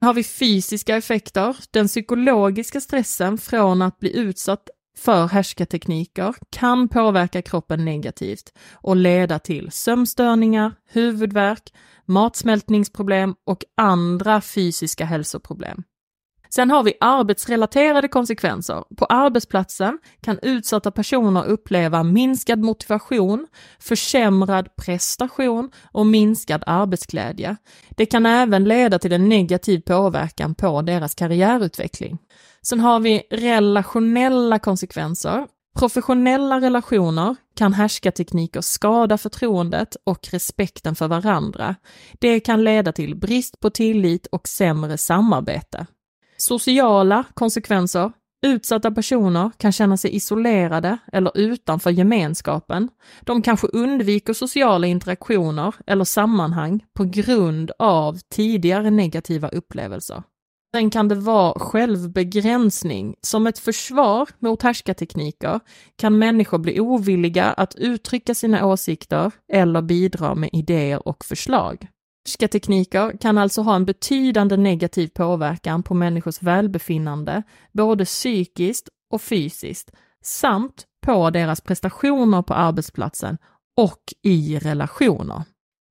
Har 0.00 0.14
vi 0.14 0.24
fysiska 0.24 0.96
effekter. 0.96 1.56
Den 1.70 1.88
psykologiska 1.88 2.80
stressen 2.80 3.38
från 3.38 3.82
att 3.82 3.98
bli 3.98 4.16
utsatt 4.16 4.68
för 4.96 5.26
härskartekniker 5.26 6.34
kan 6.50 6.88
påverka 6.88 7.42
kroppen 7.42 7.84
negativt 7.84 8.52
och 8.72 8.96
leda 8.96 9.38
till 9.38 9.70
sömnstörningar, 9.72 10.74
huvudvärk, 10.88 11.72
matsmältningsproblem 12.06 13.34
och 13.46 13.64
andra 13.76 14.40
fysiska 14.40 15.04
hälsoproblem. 15.04 15.82
Sen 16.54 16.70
har 16.70 16.82
vi 16.82 16.94
arbetsrelaterade 17.00 18.08
konsekvenser. 18.08 18.84
På 18.96 19.04
arbetsplatsen 19.04 19.98
kan 20.20 20.38
utsatta 20.42 20.90
personer 20.90 21.44
uppleva 21.44 22.02
minskad 22.02 22.58
motivation, 22.58 23.46
försämrad 23.78 24.76
prestation 24.76 25.70
och 25.92 26.06
minskad 26.06 26.62
arbetsglädje. 26.66 27.56
Det 27.90 28.06
kan 28.06 28.26
även 28.26 28.64
leda 28.64 28.98
till 28.98 29.12
en 29.12 29.28
negativ 29.28 29.80
påverkan 29.80 30.54
på 30.54 30.82
deras 30.82 31.14
karriärutveckling. 31.14 32.18
Sen 32.66 32.80
har 32.80 33.00
vi 33.00 33.22
relationella 33.30 34.58
konsekvenser. 34.58 35.46
Professionella 35.78 36.60
relationer 36.60 37.36
kan 37.54 37.72
härskartekniker 37.72 38.60
skada 38.60 39.18
förtroendet 39.18 39.96
och 40.04 40.28
respekten 40.32 40.94
för 40.94 41.08
varandra. 41.08 41.74
Det 42.20 42.40
kan 42.40 42.64
leda 42.64 42.92
till 42.92 43.16
brist 43.16 43.60
på 43.60 43.70
tillit 43.70 44.26
och 44.26 44.48
sämre 44.48 44.98
samarbete. 44.98 45.86
Sociala 46.36 47.24
konsekvenser. 47.34 48.12
Utsatta 48.46 48.90
personer 48.90 49.50
kan 49.56 49.72
känna 49.72 49.96
sig 49.96 50.16
isolerade 50.16 50.98
eller 51.12 51.38
utanför 51.38 51.90
gemenskapen. 51.90 52.88
De 53.20 53.42
kanske 53.42 53.66
undviker 53.66 54.32
sociala 54.32 54.86
interaktioner 54.86 55.74
eller 55.86 56.04
sammanhang 56.04 56.84
på 56.94 57.04
grund 57.04 57.70
av 57.78 58.18
tidigare 58.30 58.90
negativa 58.90 59.48
upplevelser. 59.48 60.22
Sen 60.74 60.90
kan 60.90 61.08
det 61.08 61.14
vara 61.14 61.58
självbegränsning. 61.58 63.14
Som 63.20 63.46
ett 63.46 63.58
försvar 63.58 64.28
mot 64.38 64.62
härskartekniker 64.62 65.60
kan 65.96 66.18
människor 66.18 66.58
bli 66.58 66.80
ovilliga 66.80 67.44
att 67.44 67.74
uttrycka 67.74 68.34
sina 68.34 68.66
åsikter 68.66 69.32
eller 69.52 69.82
bidra 69.82 70.34
med 70.34 70.50
idéer 70.52 71.08
och 71.08 71.24
förslag. 71.24 71.88
Härskartekniker 72.26 73.18
kan 73.20 73.38
alltså 73.38 73.62
ha 73.62 73.76
en 73.76 73.84
betydande 73.84 74.56
negativ 74.56 75.08
påverkan 75.08 75.82
på 75.82 75.94
människors 75.94 76.42
välbefinnande, 76.42 77.42
både 77.72 78.04
psykiskt 78.04 78.88
och 79.10 79.22
fysiskt, 79.22 79.90
samt 80.24 80.84
på 81.06 81.30
deras 81.30 81.60
prestationer 81.60 82.42
på 82.42 82.54
arbetsplatsen 82.54 83.38
och 83.76 84.02
i 84.22 84.58
relationer. 84.58 85.42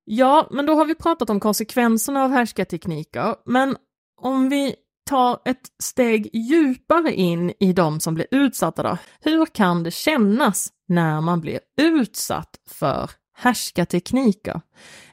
Ja, 0.04 0.48
men 0.50 0.66
då 0.66 0.74
har 0.74 0.84
vi 0.84 0.94
pratat 0.94 1.30
om 1.30 1.40
konsekvenserna 1.40 2.24
av 2.24 2.30
härskartekniker, 2.30 3.34
men 3.46 3.76
om 4.22 4.48
vi 4.48 4.74
tar 5.10 5.38
ett 5.44 5.68
steg 5.82 6.30
djupare 6.32 7.14
in 7.14 7.52
i 7.60 7.72
de 7.72 8.00
som 8.00 8.14
blir 8.14 8.26
utsatta 8.30 8.82
då. 8.82 8.98
Hur 9.20 9.46
kan 9.46 9.82
det 9.82 9.90
kännas 9.90 10.68
när 10.88 11.20
man 11.20 11.40
blir 11.40 11.60
utsatt 11.80 12.56
för 12.68 13.10
härskartekniker. 13.42 14.60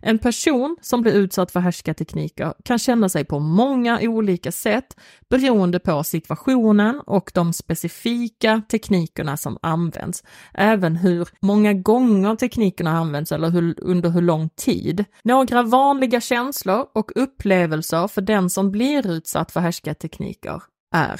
En 0.01 0.19
person 0.19 0.77
som 0.81 1.01
blir 1.01 1.13
utsatt 1.13 1.51
för 1.51 1.59
härskartekniker 1.59 2.53
kan 2.65 2.79
känna 2.79 3.09
sig 3.09 3.25
på 3.25 3.39
många 3.39 3.99
olika 4.01 4.51
sätt 4.51 4.97
beroende 5.29 5.79
på 5.79 6.03
situationen 6.03 7.01
och 7.05 7.31
de 7.33 7.53
specifika 7.53 8.61
teknikerna 8.71 9.37
som 9.37 9.57
används. 9.61 10.23
Även 10.53 10.95
hur 10.95 11.29
många 11.41 11.73
gånger 11.73 12.35
teknikerna 12.35 12.91
används 12.91 13.31
eller 13.31 13.49
hur, 13.49 13.75
under 13.77 14.09
hur 14.09 14.21
lång 14.21 14.49
tid. 14.49 15.05
Några 15.23 15.63
vanliga 15.63 16.21
känslor 16.21 16.85
och 16.93 17.11
upplevelser 17.15 18.07
för 18.07 18.21
den 18.21 18.49
som 18.49 18.71
blir 18.71 19.11
utsatt 19.11 19.51
för 19.51 19.59
härskartekniker 19.59 20.63
är 20.95 21.19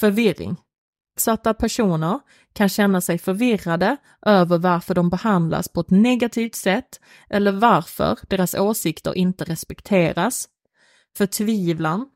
förvirring, 0.00 0.56
utsatta 1.18 1.54
personer 1.54 2.20
kan 2.52 2.68
känna 2.68 3.00
sig 3.00 3.18
förvirrade 3.18 3.96
över 4.26 4.58
varför 4.58 4.94
de 4.94 5.10
behandlas 5.10 5.68
på 5.68 5.80
ett 5.80 5.90
negativt 5.90 6.54
sätt 6.54 7.00
eller 7.30 7.52
varför 7.52 8.18
deras 8.28 8.54
åsikter 8.54 9.16
inte 9.18 9.44
respekteras. 9.44 10.48
Förtvivlan 11.16 12.06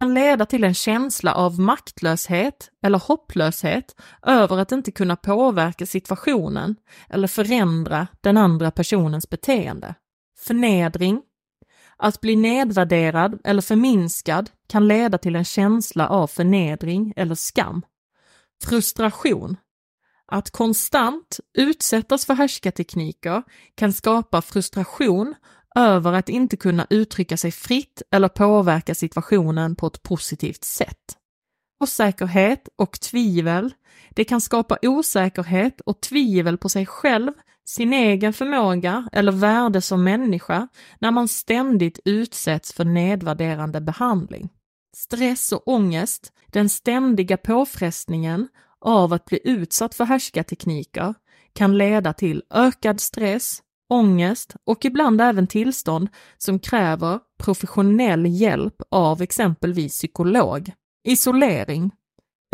kan 0.00 0.14
leda 0.14 0.46
till 0.46 0.64
en 0.64 0.74
känsla 0.74 1.34
av 1.34 1.60
maktlöshet 1.60 2.70
eller 2.82 2.98
hopplöshet 2.98 3.96
över 4.22 4.58
att 4.58 4.72
inte 4.72 4.90
kunna 4.90 5.16
påverka 5.16 5.86
situationen 5.86 6.76
eller 7.08 7.28
förändra 7.28 8.06
den 8.20 8.36
andra 8.36 8.70
personens 8.70 9.30
beteende. 9.30 9.94
Förnedring 10.38 11.22
att 11.96 12.20
bli 12.20 12.36
nedvärderad 12.36 13.40
eller 13.44 13.62
förminskad 13.62 14.50
kan 14.68 14.88
leda 14.88 15.18
till 15.18 15.36
en 15.36 15.44
känsla 15.44 16.08
av 16.08 16.26
förnedring 16.26 17.12
eller 17.16 17.34
skam. 17.34 17.82
Frustration. 18.64 19.56
Att 20.26 20.50
konstant 20.50 21.40
utsättas 21.58 22.26
för 22.26 22.34
härskartekniker 22.34 23.42
kan 23.74 23.92
skapa 23.92 24.42
frustration 24.42 25.34
över 25.76 26.12
att 26.12 26.28
inte 26.28 26.56
kunna 26.56 26.86
uttrycka 26.90 27.36
sig 27.36 27.52
fritt 27.52 28.02
eller 28.10 28.28
påverka 28.28 28.94
situationen 28.94 29.76
på 29.76 29.86
ett 29.86 30.02
positivt 30.02 30.64
sätt. 30.64 31.18
Osäkerhet 31.80 32.68
och 32.76 33.00
tvivel. 33.00 33.74
Det 34.10 34.24
kan 34.24 34.40
skapa 34.40 34.78
osäkerhet 34.82 35.80
och 35.80 36.00
tvivel 36.00 36.58
på 36.58 36.68
sig 36.68 36.86
själv, 36.86 37.32
sin 37.64 37.92
egen 37.92 38.32
förmåga 38.32 39.08
eller 39.12 39.32
värde 39.32 39.80
som 39.80 40.04
människa 40.04 40.68
när 40.98 41.10
man 41.10 41.28
ständigt 41.28 42.00
utsätts 42.04 42.72
för 42.72 42.84
nedvärderande 42.84 43.80
behandling. 43.80 44.48
Stress 44.96 45.52
och 45.52 45.68
ångest, 45.68 46.32
den 46.46 46.68
ständiga 46.68 47.36
påfrestningen 47.36 48.48
av 48.80 49.12
att 49.12 49.24
bli 49.24 49.40
utsatt 49.44 49.94
för 49.94 50.04
härskartekniker 50.04 51.14
kan 51.52 51.78
leda 51.78 52.12
till 52.12 52.42
ökad 52.50 53.00
stress, 53.00 53.62
ångest 53.88 54.56
och 54.66 54.84
ibland 54.84 55.20
även 55.20 55.46
tillstånd 55.46 56.08
som 56.38 56.58
kräver 56.58 57.20
professionell 57.38 58.26
hjälp 58.26 58.74
av 58.90 59.22
exempelvis 59.22 59.92
psykolog. 59.92 60.72
Isolering. 61.08 61.90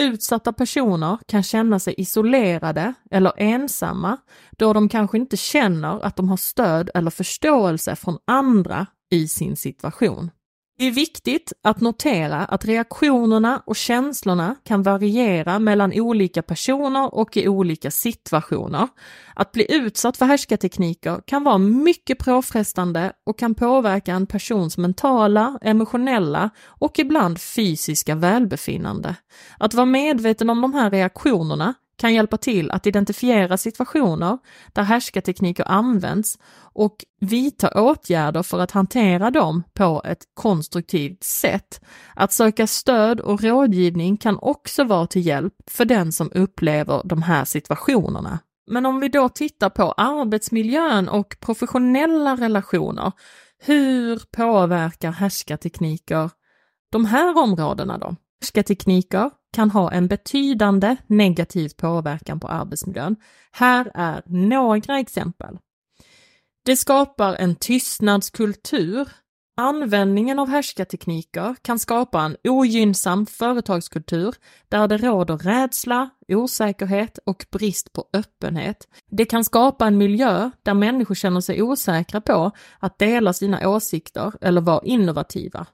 Utsatta 0.03 0.53
personer 0.53 1.19
kan 1.27 1.43
känna 1.43 1.79
sig 1.79 1.95
isolerade 1.99 2.95
eller 3.11 3.33
ensamma 3.37 4.17
då 4.51 4.73
de 4.73 4.89
kanske 4.89 5.19
inte 5.19 5.37
känner 5.37 6.05
att 6.05 6.17
de 6.17 6.29
har 6.29 6.37
stöd 6.37 6.91
eller 6.95 7.11
förståelse 7.11 7.97
från 7.97 8.19
andra 8.27 8.87
i 9.11 9.29
sin 9.29 9.57
situation. 9.57 10.31
Det 10.81 10.87
är 10.87 10.91
viktigt 10.91 11.53
att 11.63 11.81
notera 11.81 12.45
att 12.45 12.65
reaktionerna 12.65 13.63
och 13.67 13.77
känslorna 13.77 14.57
kan 14.65 14.83
variera 14.83 15.59
mellan 15.59 15.93
olika 15.95 16.43
personer 16.43 17.15
och 17.15 17.37
i 17.37 17.49
olika 17.49 17.91
situationer. 17.91 18.89
Att 19.35 19.53
bli 19.53 19.75
utsatt 19.75 20.17
för 20.17 20.27
härskartekniker 20.27 21.21
kan 21.27 21.45
vara 21.45 21.59
mycket 21.59 22.19
påfrestande 22.19 23.13
och 23.27 23.39
kan 23.39 23.55
påverka 23.55 24.13
en 24.13 24.27
persons 24.27 24.79
mentala, 24.79 25.59
emotionella 25.63 26.51
och 26.67 26.99
ibland 26.99 27.41
fysiska 27.41 28.15
välbefinnande. 28.15 29.17
Att 29.59 29.75
vara 29.75 29.87
medveten 29.87 30.51
om 30.51 30.61
de 30.61 30.75
här 30.75 30.91
reaktionerna 30.91 31.75
kan 32.01 32.15
hjälpa 32.15 32.37
till 32.37 32.71
att 32.71 32.87
identifiera 32.87 33.57
situationer 33.57 34.39
där 34.73 34.83
härskartekniker 34.83 35.65
används 35.69 36.39
och 36.73 36.97
vidta 37.21 37.83
åtgärder 37.83 38.43
för 38.43 38.59
att 38.59 38.71
hantera 38.71 39.31
dem 39.31 39.63
på 39.75 40.03
ett 40.05 40.25
konstruktivt 40.35 41.25
sätt. 41.25 41.81
Att 42.15 42.33
söka 42.33 42.67
stöd 42.67 43.21
och 43.21 43.43
rådgivning 43.43 44.17
kan 44.17 44.39
också 44.39 44.85
vara 44.85 45.07
till 45.07 45.27
hjälp 45.27 45.55
för 45.67 45.85
den 45.85 46.13
som 46.13 46.31
upplever 46.35 47.03
de 47.05 47.23
här 47.23 47.45
situationerna. 47.45 48.39
Men 48.71 48.87
om 48.87 49.01
vi 49.01 49.09
då 49.09 49.29
tittar 49.29 49.71
på 49.71 49.93
arbetsmiljön 49.93 51.09
och 51.09 51.37
professionella 51.41 52.37
relationer, 52.37 53.13
hur 53.59 54.23
påverkar 54.37 55.13
härskartekniker 55.13 56.31
de 56.93 57.05
här 57.05 57.39
områdena 57.39 57.99
då? 57.99 58.17
Härskartekniker 58.41 59.31
kan 59.53 59.71
ha 59.71 59.93
en 59.93 60.07
betydande 60.07 60.97
negativ 61.07 61.69
påverkan 61.77 62.41
på 62.41 62.49
arbetsmiljön. 62.49 63.17
Här 63.53 63.91
är 63.95 64.23
några 64.27 64.99
exempel. 64.99 65.59
Det 66.65 66.77
skapar 66.77 67.35
en 67.35 67.57
tystnadskultur. 67.57 69.09
Användningen 69.57 70.39
av 70.39 70.49
härskartekniker 70.49 71.57
kan 71.63 71.79
skapa 71.79 72.23
en 72.23 72.37
ogynnsam 72.45 73.27
företagskultur 73.27 74.35
där 74.69 74.89
det 74.89 74.97
råder 74.97 75.39
rädsla, 75.39 76.11
osäkerhet 76.29 77.19
och 77.19 77.47
brist 77.53 77.93
på 77.93 78.05
öppenhet. 78.13 78.89
Det 79.11 79.25
kan 79.25 79.45
skapa 79.45 79.87
en 79.87 79.99
miljö 79.99 80.51
där 80.63 80.75
människor 80.75 81.15
känner 81.15 81.41
sig 81.41 81.63
osäkra 81.63 82.21
på 82.21 82.51
att 82.79 82.99
dela 82.99 83.33
sina 83.33 83.69
åsikter 83.69 84.33
eller 84.41 84.61
vara 84.61 84.85
innovativa. 84.85 85.67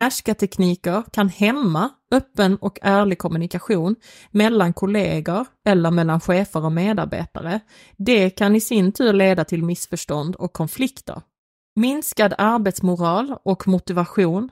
Härskartekniker 0.00 1.02
kan 1.12 1.28
hämma 1.28 1.90
öppen 2.10 2.56
och 2.56 2.78
ärlig 2.82 3.18
kommunikation 3.18 3.96
mellan 4.30 4.72
kollegor 4.72 5.46
eller 5.66 5.90
mellan 5.90 6.20
chefer 6.20 6.64
och 6.64 6.72
medarbetare. 6.72 7.60
Det 7.96 8.30
kan 8.30 8.56
i 8.56 8.60
sin 8.60 8.92
tur 8.92 9.12
leda 9.12 9.44
till 9.44 9.64
missförstånd 9.64 10.36
och 10.36 10.52
konflikter. 10.52 11.22
Minskad 11.76 12.34
arbetsmoral 12.38 13.36
och 13.42 13.68
motivation. 13.68 14.50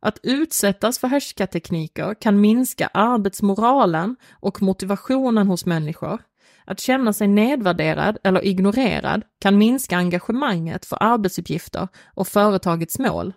Att 0.00 0.18
utsättas 0.22 0.98
för 0.98 1.08
härskartekniker 1.08 2.14
kan 2.20 2.40
minska 2.40 2.86
arbetsmoralen 2.86 4.16
och 4.32 4.62
motivationen 4.62 5.46
hos 5.46 5.66
människor. 5.66 6.20
Att 6.66 6.80
känna 6.80 7.12
sig 7.12 7.28
nedvärderad 7.28 8.18
eller 8.24 8.44
ignorerad 8.44 9.22
kan 9.40 9.58
minska 9.58 9.96
engagemanget 9.96 10.86
för 10.86 10.98
arbetsuppgifter 11.00 11.88
och 12.14 12.28
företagets 12.28 12.98
mål. 12.98 13.32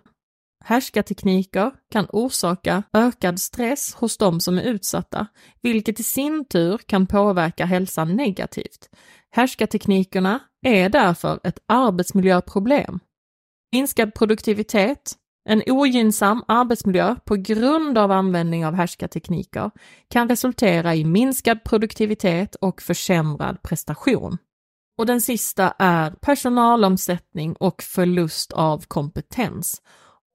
Härskartekniker 0.68 1.72
kan 1.92 2.06
orsaka 2.12 2.82
ökad 2.92 3.40
stress 3.40 3.94
hos 3.94 4.18
de 4.18 4.40
som 4.40 4.58
är 4.58 4.62
utsatta, 4.62 5.26
vilket 5.62 6.00
i 6.00 6.02
sin 6.02 6.44
tur 6.44 6.78
kan 6.78 7.06
påverka 7.06 7.64
hälsan 7.64 8.16
negativt. 8.16 8.90
Härskarteknikerna 9.30 10.40
är 10.66 10.88
därför 10.88 11.40
ett 11.44 11.58
arbetsmiljöproblem. 11.66 13.00
Minskad 13.72 14.14
produktivitet, 14.14 15.14
en 15.48 15.62
ogynnsam 15.66 16.44
arbetsmiljö 16.48 17.16
på 17.24 17.36
grund 17.36 17.98
av 17.98 18.10
användning 18.12 18.66
av 18.66 18.74
härskartekniker 18.74 19.70
kan 20.10 20.28
resultera 20.28 20.94
i 20.94 21.04
minskad 21.04 21.64
produktivitet 21.64 22.54
och 22.54 22.82
försämrad 22.82 23.62
prestation. 23.62 24.38
Och 24.98 25.06
den 25.06 25.20
sista 25.20 25.74
är 25.78 26.10
personalomsättning 26.10 27.52
och 27.52 27.82
förlust 27.82 28.52
av 28.52 28.84
kompetens. 28.88 29.82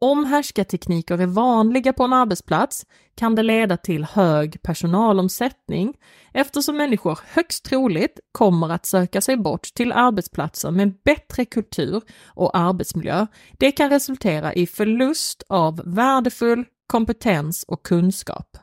Om 0.04 0.26
härskartekniker 0.26 1.18
är 1.18 1.26
vanliga 1.26 1.94
på 1.94 2.04
en 2.04 2.14
arbetsplats 2.14 2.86
kan 3.16 3.36
det 3.36 3.44
leda 3.44 3.78
till 3.78 4.04
hög 4.04 4.62
personalomsättning 4.62 5.94
eftersom 6.34 6.78
människor 6.78 7.20
högst 7.26 7.66
troligt 7.66 8.20
kommer 8.32 8.70
att 8.70 8.86
söka 8.86 9.22
sig 9.22 9.38
bort 9.38 9.64
till 9.64 9.92
arbetsplatser 9.92 10.72
med 10.72 10.94
bättre 11.06 11.46
kultur 11.46 12.02
och 12.26 12.58
arbetsmiljö. 12.58 13.28
Det 13.60 13.72
kan 13.72 13.90
resultera 13.90 14.54
i 14.54 14.68
förlust 14.68 15.44
av 15.50 15.82
värdefull 15.86 16.66
kompetens 16.88 17.64
och 17.68 17.86
kunskap. 17.86 18.58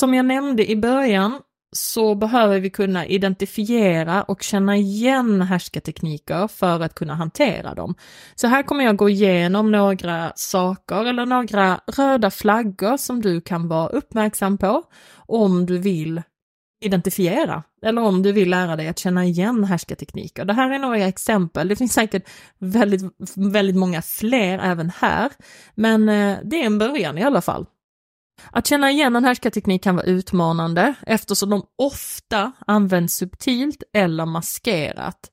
Som 0.00 0.14
jag 0.14 0.26
nämnde 0.26 0.70
i 0.70 0.76
början 0.76 1.40
så 1.72 2.14
behöver 2.14 2.60
vi 2.60 2.70
kunna 2.70 3.06
identifiera 3.06 4.22
och 4.22 4.42
känna 4.42 4.76
igen 4.76 5.42
härskartekniker 5.42 6.48
för 6.48 6.80
att 6.80 6.94
kunna 6.94 7.14
hantera 7.14 7.74
dem. 7.74 7.94
Så 8.34 8.46
här 8.46 8.62
kommer 8.62 8.84
jag 8.84 8.96
gå 8.96 9.08
igenom 9.08 9.70
några 9.70 10.32
saker 10.36 11.04
eller 11.04 11.26
några 11.26 11.80
röda 11.86 12.30
flaggor 12.30 12.96
som 12.96 13.22
du 13.22 13.40
kan 13.40 13.68
vara 13.68 13.88
uppmärksam 13.88 14.58
på 14.58 14.82
om 15.16 15.66
du 15.66 15.78
vill 15.78 16.22
identifiera 16.80 17.62
eller 17.82 18.02
om 18.02 18.22
du 18.22 18.32
vill 18.32 18.50
lära 18.50 18.76
dig 18.76 18.88
att 18.88 18.98
känna 18.98 19.24
igen 19.24 19.64
härskartekniker. 19.64 20.44
Det 20.44 20.52
här 20.52 20.70
är 20.70 20.78
några 20.78 20.98
exempel, 20.98 21.68
det 21.68 21.76
finns 21.76 21.92
säkert 21.92 22.28
väldigt, 22.58 23.02
väldigt 23.36 23.76
många 23.76 24.02
fler 24.02 24.58
även 24.58 24.90
här, 24.90 25.32
men 25.74 26.08
eh, 26.08 26.38
det 26.44 26.62
är 26.62 26.66
en 26.66 26.78
början 26.78 27.18
i 27.18 27.22
alla 27.22 27.40
fall. 27.40 27.66
Att 28.52 28.66
känna 28.66 28.90
igen 28.90 29.16
en 29.16 29.24
härskarteknik 29.24 29.82
kan 29.82 29.96
vara 29.96 30.06
utmanande 30.06 30.94
eftersom 31.06 31.50
de 31.50 31.62
ofta 31.78 32.52
används 32.66 33.14
subtilt 33.14 33.82
eller 33.94 34.26
maskerat. 34.26 35.30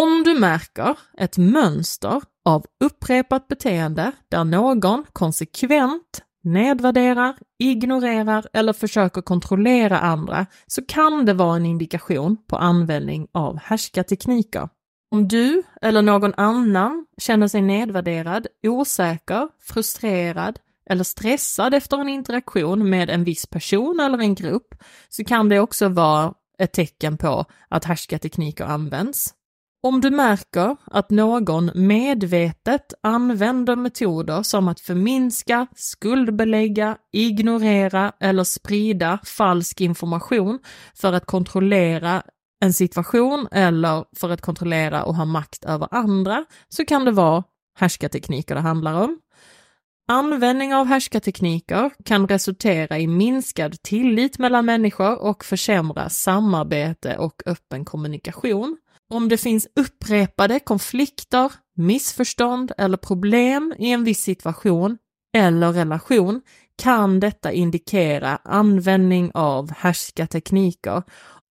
Om 0.00 0.22
du 0.24 0.38
märker 0.38 0.98
ett 1.18 1.38
mönster 1.38 2.22
av 2.44 2.66
upprepat 2.84 3.48
beteende 3.48 4.12
där 4.28 4.44
någon 4.44 5.04
konsekvent 5.12 6.22
nedvärderar, 6.44 7.36
ignorerar 7.58 8.46
eller 8.52 8.72
försöker 8.72 9.22
kontrollera 9.22 10.00
andra 10.00 10.46
så 10.66 10.82
kan 10.84 11.24
det 11.24 11.34
vara 11.34 11.56
en 11.56 11.66
indikation 11.66 12.36
på 12.46 12.56
användning 12.56 13.28
av 13.32 13.58
härskartekniker. 13.58 14.68
Om 15.10 15.28
du 15.28 15.62
eller 15.82 16.02
någon 16.02 16.34
annan 16.36 17.06
känner 17.20 17.48
sig 17.48 17.62
nedvärderad, 17.62 18.46
osäker, 18.66 19.48
frustrerad 19.60 20.58
eller 20.88 21.04
stressad 21.04 21.74
efter 21.74 22.00
en 22.00 22.08
interaktion 22.08 22.90
med 22.90 23.10
en 23.10 23.24
viss 23.24 23.46
person 23.46 24.00
eller 24.00 24.18
en 24.18 24.34
grupp 24.34 24.74
så 25.08 25.24
kan 25.24 25.48
det 25.48 25.60
också 25.60 25.88
vara 25.88 26.34
ett 26.58 26.72
tecken 26.72 27.16
på 27.16 27.44
att 27.68 27.84
härskartekniker 27.84 28.64
används. 28.64 29.34
Om 29.82 30.00
du 30.00 30.10
märker 30.10 30.76
att 30.84 31.10
någon 31.10 31.70
medvetet 31.74 32.94
använder 33.02 33.76
metoder 33.76 34.42
som 34.42 34.68
att 34.68 34.80
förminska, 34.80 35.66
skuldbelägga, 35.76 36.96
ignorera 37.12 38.12
eller 38.20 38.44
sprida 38.44 39.18
falsk 39.24 39.80
information 39.80 40.58
för 40.94 41.12
att 41.12 41.26
kontrollera 41.26 42.22
en 42.60 42.72
situation 42.72 43.48
eller 43.52 44.04
för 44.16 44.30
att 44.30 44.40
kontrollera 44.40 45.04
och 45.04 45.14
ha 45.14 45.24
makt 45.24 45.64
över 45.64 45.88
andra 45.90 46.44
så 46.68 46.84
kan 46.84 47.04
det 47.04 47.12
vara 47.12 47.44
härskartekniker 47.78 48.54
det 48.54 48.60
handlar 48.60 49.02
om. 49.02 49.18
Användning 50.10 50.74
av 50.74 50.86
härskartekniker 50.86 51.90
kan 52.04 52.28
resultera 52.28 52.98
i 52.98 53.06
minskad 53.06 53.82
tillit 53.82 54.38
mellan 54.38 54.66
människor 54.66 55.22
och 55.22 55.44
försämra 55.44 56.08
samarbete 56.08 57.16
och 57.16 57.42
öppen 57.46 57.84
kommunikation. 57.84 58.76
Om 59.10 59.28
det 59.28 59.36
finns 59.36 59.68
upprepade 59.76 60.60
konflikter, 60.60 61.52
missförstånd 61.76 62.72
eller 62.78 62.96
problem 62.96 63.74
i 63.78 63.90
en 63.90 64.04
viss 64.04 64.20
situation 64.20 64.98
eller 65.36 65.72
relation 65.72 66.40
kan 66.82 67.20
detta 67.20 67.52
indikera 67.52 68.36
användning 68.44 69.30
av 69.34 69.70
härskartekniker. 69.72 71.02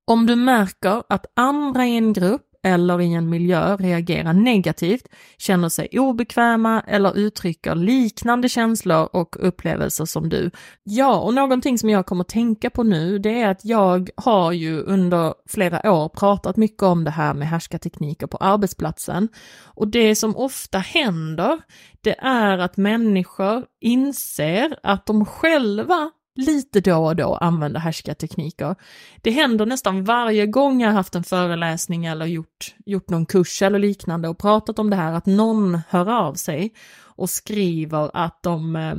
Om 0.08 0.26
du 0.26 0.36
märker 0.36 1.04
att 1.10 1.26
andra 1.36 1.86
i 1.86 1.98
en 1.98 2.14
grupp 2.14 2.48
eller 2.68 3.02
i 3.02 3.14
en 3.14 3.30
miljö 3.30 3.76
reagerar 3.76 4.34
negativt, 4.34 5.08
känner 5.38 5.70
sig 5.70 6.00
obekväma 6.00 6.82
eller 6.88 7.18
uttrycker 7.18 7.76
liknande 7.76 8.50
känslor 8.50 9.10
och 9.14 9.36
upplevelser 9.48 10.06
som 10.06 10.30
du. 10.30 10.52
Ja, 10.84 11.20
och 11.20 11.34
någonting 11.34 11.78
som 11.78 11.90
jag 11.90 12.06
kommer 12.06 12.22
att 12.22 12.28
tänka 12.28 12.70
på 12.70 12.84
nu, 12.84 13.20
det 13.20 13.42
är 13.42 13.50
att 13.50 13.66
jag 13.66 14.10
har 14.16 14.52
ju 14.52 14.82
under 14.82 15.34
flera 15.50 15.92
år 15.92 16.10
pratat 16.10 16.58
mycket 16.58 16.84
om 16.84 17.04
det 17.04 17.12
här 17.12 17.34
med 17.34 17.48
härskartekniker 17.48 18.28
på 18.28 18.38
arbetsplatsen. 18.38 19.30
Och 19.66 19.88
det 19.88 20.16
som 20.16 20.36
ofta 20.36 20.78
händer, 20.78 21.60
det 22.02 22.16
är 22.20 22.58
att 22.58 22.78
människor 22.78 23.66
inser 23.82 24.80
att 24.84 25.06
de 25.06 25.26
själva 25.26 26.12
lite 26.38 26.82
då 26.82 26.98
och 26.98 27.16
då 27.16 27.36
använda 27.36 27.80
härskartekniker. 27.80 28.76
Det 29.22 29.32
händer 29.32 29.66
nästan 29.66 30.04
varje 30.04 30.48
gång 30.48 30.82
jag 30.82 30.92
haft 30.92 31.16
en 31.16 31.24
föreläsning 31.24 32.06
eller 32.06 32.26
gjort, 32.26 32.76
gjort 32.86 33.10
någon 33.10 33.26
kurs 33.26 33.62
eller 33.62 33.80
liknande 33.80 34.30
och 34.30 34.38
pratat 34.38 34.80
om 34.80 34.90
det 34.90 34.96
här, 34.96 35.14
att 35.14 35.26
någon 35.26 35.80
hör 35.90 36.10
av 36.10 36.34
sig 36.34 36.74
och 37.00 37.30
skriver 37.30 38.12
att 38.14 38.44
de 38.44 38.76
eh, 38.76 38.96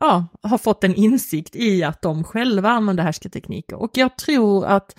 ja, 0.00 0.26
har 0.42 0.58
fått 0.58 0.84
en 0.84 0.94
insikt 0.94 1.56
i 1.56 1.84
att 1.84 2.02
de 2.02 2.24
själva 2.24 2.68
använder 2.68 3.04
härskartekniker. 3.04 3.76
Och 3.76 3.90
jag 3.94 4.16
tror 4.16 4.66
att 4.66 4.96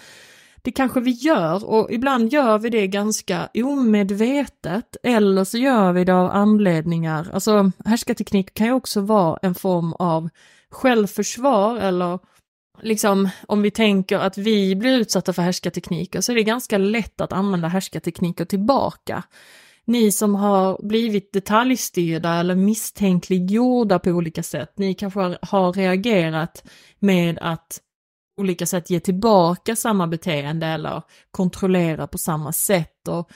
det 0.64 0.72
kanske 0.72 1.00
vi 1.00 1.12
gör 1.12 1.66
och 1.66 1.92
ibland 1.92 2.34
gör 2.34 2.58
vi 2.58 2.70
det 2.70 2.88
ganska 2.88 3.50
omedvetet 3.56 4.98
eller 5.04 5.44
så 5.44 5.58
gör 5.58 5.92
vi 5.92 6.04
det 6.04 6.16
av 6.16 6.32
anledningar, 6.32 7.30
alltså 7.34 7.72
härskarteknik 7.86 8.54
kan 8.54 8.68
ju 8.68 8.74
också 8.74 9.02
vara 9.02 9.40
en 9.42 9.56
form 9.56 9.94
av 9.94 10.30
självförsvar 10.74 11.78
eller 11.78 12.20
liksom 12.82 13.30
om 13.48 13.62
vi 13.62 13.72
tänker 13.72 14.18
att 14.18 14.38
vi 14.38 14.76
blir 14.76 15.00
utsatta 15.00 15.34
för 15.34 15.42
härskartekniker 15.42 16.22
så 16.22 16.32
är 16.32 16.36
det 16.36 16.44
ganska 16.44 16.78
lätt 16.78 17.22
att 17.22 17.34
använda 17.34 17.68
härskartekniker 17.68 18.46
tillbaka. 18.46 19.24
Ni 19.86 20.12
som 20.12 20.36
har 20.36 20.88
blivit 20.88 21.34
detaljstyrda 21.34 22.40
eller 22.40 22.56
misstänkliggjorda 22.56 24.00
på 24.00 24.10
olika 24.10 24.44
sätt, 24.44 24.74
ni 24.76 24.94
kanske 24.94 25.38
har 25.42 25.74
reagerat 25.74 26.64
med 27.00 27.38
att 27.42 27.80
olika 28.38 28.66
sätt 28.66 28.90
ge 28.90 29.00
tillbaka 29.00 29.76
samma 29.76 30.08
beteende 30.08 30.68
eller 30.68 31.02
kontrollera 31.32 32.08
på 32.08 32.18
samma 32.18 32.54
sätt. 32.54 33.08
Och 33.08 33.30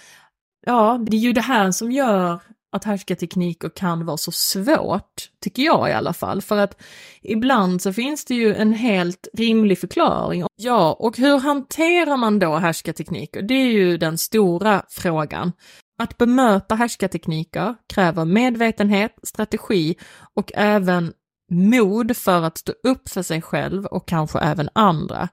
ja, 0.65 1.05
det 1.09 1.17
är 1.17 1.21
ju 1.21 1.33
det 1.33 1.41
här 1.41 1.71
som 1.71 1.91
gör 1.91 2.39
att 2.71 2.83
härskartekniker 2.83 3.69
kan 3.69 4.05
vara 4.05 4.17
så 4.17 4.31
svårt, 4.31 5.29
tycker 5.41 5.63
jag 5.63 5.89
i 5.89 5.93
alla 5.93 6.13
fall, 6.13 6.41
för 6.41 6.57
att 6.57 6.81
ibland 7.21 7.81
så 7.81 7.93
finns 7.93 8.25
det 8.25 8.35
ju 8.35 8.55
en 8.55 8.73
helt 8.73 9.27
rimlig 9.33 9.79
förklaring. 9.79 10.43
Ja, 10.55 10.93
och 10.99 11.17
hur 11.17 11.39
hanterar 11.39 12.17
man 12.17 12.39
då 12.39 12.55
härskartekniker? 12.55 13.41
Det 13.41 13.53
är 13.53 13.71
ju 13.71 13.97
den 13.97 14.17
stora 14.17 14.83
frågan. 14.89 15.51
Att 15.99 16.17
bemöta 16.17 16.75
härskartekniker 16.75 17.75
kräver 17.93 18.25
medvetenhet, 18.25 19.15
strategi 19.23 19.95
och 20.33 20.51
även 20.55 21.13
mod 21.51 22.17
för 22.17 22.41
att 22.41 22.57
stå 22.57 22.73
upp 22.83 23.09
för 23.09 23.21
sig 23.21 23.41
själv 23.41 23.85
och 23.85 24.07
kanske 24.07 24.39
även 24.39 24.69
andra. 24.73 25.29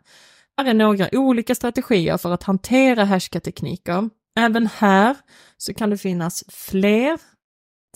Här 0.57 0.65
är 0.65 0.75
några 0.75 1.09
olika 1.13 1.55
strategier 1.55 2.17
för 2.17 2.33
att 2.33 2.43
hantera 2.43 3.05
härskartekniker. 3.05 4.11
Även 4.37 4.67
här 4.67 5.17
så 5.57 5.75
kan 5.75 5.91
det 5.91 5.99
finnas 5.99 6.45
fler 6.49 7.19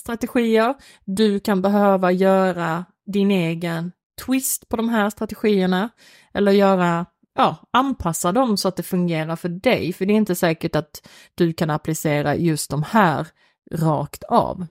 strategier. 0.01 0.75
Du 1.05 1.41
kan 1.41 1.63
behöva 1.63 2.13
göra 2.13 2.85
din 3.07 3.31
egen 3.31 3.93
twist 4.27 4.69
på 4.69 4.77
de 4.77 4.89
här 4.89 5.11
strategierna 5.11 5.91
eller 6.35 6.53
göra, 6.53 7.07
ja, 7.35 7.57
anpassa 7.71 8.33
dem 8.33 8.57
så 8.57 8.69
att 8.69 8.77
det 8.77 8.83
fungerar 8.83 9.37
för 9.37 9.49
dig. 9.49 9.93
För 9.93 10.07
det 10.07 10.13
är 10.13 10.17
inte 10.17 10.35
säkert 10.35 10.77
att 10.77 11.09
du 11.35 11.53
kan 11.53 11.71
applicera 11.71 12.37
just 12.37 12.71
de 12.71 12.83
här 12.83 13.27
rakt 13.73 14.23
av. 14.23 14.67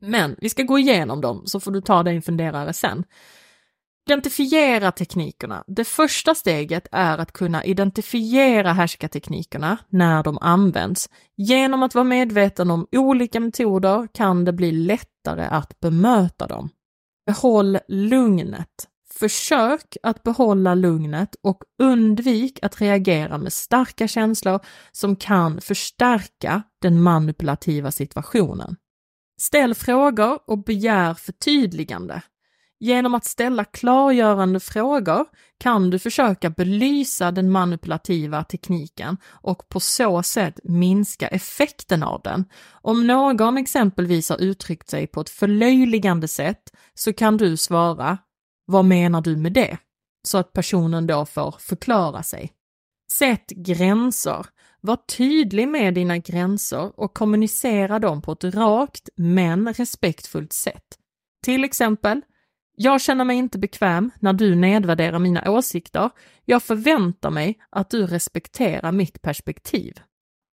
Men 0.00 0.36
vi 0.38 0.48
ska 0.48 0.62
gå 0.62 0.78
igenom 0.78 1.20
dem 1.20 1.42
så 1.46 1.60
får 1.60 1.70
du 1.70 1.80
ta 1.80 2.02
dig 2.02 2.16
en 2.16 2.22
funderare 2.22 2.72
sen. 2.72 3.04
Identifiera 4.06 4.92
teknikerna. 4.92 5.64
Det 5.66 5.84
första 5.84 6.34
steget 6.34 6.88
är 6.92 7.18
att 7.18 7.32
kunna 7.32 7.64
identifiera 7.64 8.72
härskarteknikerna 8.72 9.78
när 9.88 10.22
de 10.22 10.38
används. 10.40 11.08
Genom 11.36 11.82
att 11.82 11.94
vara 11.94 12.04
medveten 12.04 12.70
om 12.70 12.86
olika 12.92 13.40
metoder 13.40 14.08
kan 14.14 14.44
det 14.44 14.52
bli 14.52 14.72
lättare 14.72 15.44
att 15.44 15.80
bemöta 15.80 16.46
dem. 16.46 16.68
Behåll 17.26 17.78
lugnet. 17.88 18.88
Försök 19.14 19.96
att 20.02 20.22
behålla 20.22 20.74
lugnet 20.74 21.36
och 21.42 21.62
undvik 21.82 22.58
att 22.62 22.80
reagera 22.80 23.38
med 23.38 23.52
starka 23.52 24.08
känslor 24.08 24.60
som 24.92 25.16
kan 25.16 25.60
förstärka 25.60 26.62
den 26.80 27.02
manipulativa 27.02 27.90
situationen. 27.90 28.76
Ställ 29.40 29.74
frågor 29.74 30.38
och 30.46 30.64
begär 30.64 31.14
förtydligande. 31.14 32.22
Genom 32.82 33.14
att 33.14 33.24
ställa 33.24 33.64
klargörande 33.64 34.60
frågor 34.60 35.26
kan 35.58 35.90
du 35.90 35.98
försöka 35.98 36.50
belysa 36.50 37.30
den 37.30 37.50
manipulativa 37.50 38.44
tekniken 38.44 39.16
och 39.26 39.68
på 39.68 39.80
så 39.80 40.22
sätt 40.22 40.60
minska 40.64 41.28
effekten 41.28 42.02
av 42.02 42.20
den. 42.22 42.44
Om 42.70 43.06
någon 43.06 43.58
exempelvis 43.58 44.28
har 44.28 44.36
uttryckt 44.42 44.90
sig 44.90 45.06
på 45.06 45.20
ett 45.20 45.30
förlöjligande 45.30 46.28
sätt 46.28 46.62
så 46.94 47.12
kan 47.12 47.36
du 47.36 47.56
svara 47.56 48.18
Vad 48.66 48.84
menar 48.84 49.20
du 49.20 49.36
med 49.36 49.52
det? 49.52 49.78
Så 50.28 50.38
att 50.38 50.52
personen 50.52 51.06
då 51.06 51.26
får 51.26 51.54
förklara 51.58 52.22
sig. 52.22 52.52
Sätt 53.12 53.46
gränser. 53.46 54.46
Var 54.80 54.96
tydlig 54.96 55.68
med 55.68 55.94
dina 55.94 56.18
gränser 56.18 57.00
och 57.00 57.14
kommunicera 57.14 57.98
dem 57.98 58.22
på 58.22 58.32
ett 58.32 58.44
rakt 58.44 59.08
men 59.16 59.74
respektfullt 59.74 60.52
sätt. 60.52 60.98
Till 61.44 61.64
exempel, 61.64 62.20
jag 62.82 63.00
känner 63.00 63.24
mig 63.24 63.36
inte 63.36 63.58
bekväm 63.58 64.10
när 64.20 64.32
du 64.32 64.54
nedvärderar 64.54 65.18
mina 65.18 65.50
åsikter. 65.50 66.10
Jag 66.44 66.62
förväntar 66.62 67.30
mig 67.30 67.58
att 67.70 67.90
du 67.90 68.06
respekterar 68.06 68.92
mitt 68.92 69.22
perspektiv. 69.22 70.00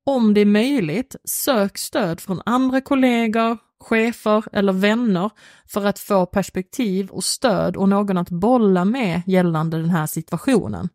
Om 0.06 0.34
det 0.34 0.42
är 0.42 0.46
möjligt, 0.46 1.16
sök 1.24 1.78
stöd 1.78 2.20
från 2.20 2.42
andra 2.46 2.82
kollegor, 2.82 3.58
chefer 3.80 4.44
eller 4.52 4.74
vänner 4.74 5.30
för 5.66 5.86
att 5.86 6.00
få 6.00 6.26
perspektiv 6.26 7.10
och 7.10 7.24
stöd 7.24 7.78
och 7.78 7.90
någon 7.90 8.18
att 8.18 8.30
bolla 8.30 8.86
med 8.86 9.22
gällande 9.26 9.78
den 9.78 9.90
här 9.90 10.08
situationen. 10.08 10.90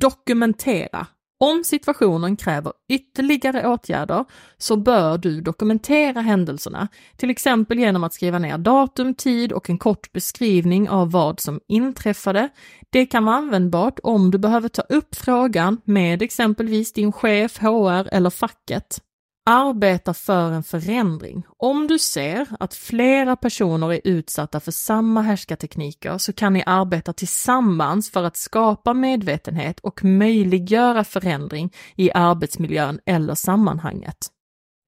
Dokumentera. 0.00 1.06
Om 1.44 1.64
situationen 1.64 2.36
kräver 2.36 2.72
ytterligare 2.88 3.68
åtgärder 3.68 4.24
så 4.58 4.76
bör 4.76 5.18
du 5.18 5.40
dokumentera 5.40 6.20
händelserna, 6.20 6.88
till 7.16 7.30
exempel 7.30 7.78
genom 7.78 8.04
att 8.04 8.14
skriva 8.14 8.38
ner 8.38 8.58
datum, 8.58 9.14
tid 9.14 9.52
och 9.52 9.70
en 9.70 9.78
kort 9.78 10.12
beskrivning 10.12 10.88
av 10.88 11.10
vad 11.10 11.40
som 11.40 11.60
inträffade. 11.68 12.48
Det 12.90 13.06
kan 13.06 13.24
vara 13.24 13.36
användbart 13.36 13.98
om 14.02 14.30
du 14.30 14.38
behöver 14.38 14.68
ta 14.68 14.82
upp 14.82 15.14
frågan 15.14 15.80
med 15.84 16.22
exempelvis 16.22 16.92
din 16.92 17.12
chef, 17.12 17.58
HR 17.58 18.08
eller 18.14 18.30
facket. 18.30 19.03
Arbeta 19.46 20.14
för 20.14 20.52
en 20.52 20.62
förändring. 20.62 21.42
Om 21.56 21.86
du 21.86 21.98
ser 21.98 22.46
att 22.60 22.74
flera 22.74 23.36
personer 23.36 23.92
är 23.92 24.00
utsatta 24.04 24.60
för 24.60 24.72
samma 24.72 25.22
härskartekniker 25.22 26.18
så 26.18 26.32
kan 26.32 26.52
ni 26.52 26.62
arbeta 26.66 27.12
tillsammans 27.12 28.10
för 28.10 28.24
att 28.24 28.36
skapa 28.36 28.94
medvetenhet 28.94 29.80
och 29.80 30.04
möjliggöra 30.04 31.04
förändring 31.04 31.72
i 31.96 32.12
arbetsmiljön 32.12 33.00
eller 33.06 33.34
sammanhanget. 33.34 34.33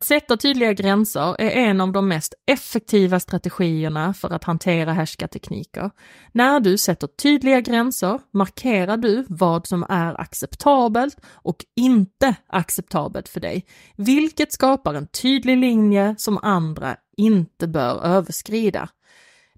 Sätta 0.04 0.36
tydliga 0.36 0.72
gränser 0.72 1.40
är 1.40 1.50
en 1.50 1.80
av 1.80 1.92
de 1.92 2.08
mest 2.08 2.34
effektiva 2.46 3.20
strategierna 3.20 4.14
för 4.14 4.32
att 4.32 4.44
hantera 4.44 4.92
härskartekniker. 4.92 5.90
När 6.32 6.60
du 6.60 6.78
sätter 6.78 7.06
tydliga 7.06 7.60
gränser 7.60 8.20
markerar 8.32 8.96
du 8.96 9.24
vad 9.28 9.66
som 9.66 9.86
är 9.88 10.20
acceptabelt 10.20 11.16
och 11.26 11.64
inte 11.76 12.34
acceptabelt 12.46 13.28
för 13.28 13.40
dig, 13.40 13.66
vilket 13.96 14.52
skapar 14.52 14.94
en 14.94 15.06
tydlig 15.06 15.56
linje 15.56 16.14
som 16.18 16.38
andra 16.42 16.96
inte 17.16 17.68
bör 17.68 18.04
överskrida. 18.04 18.88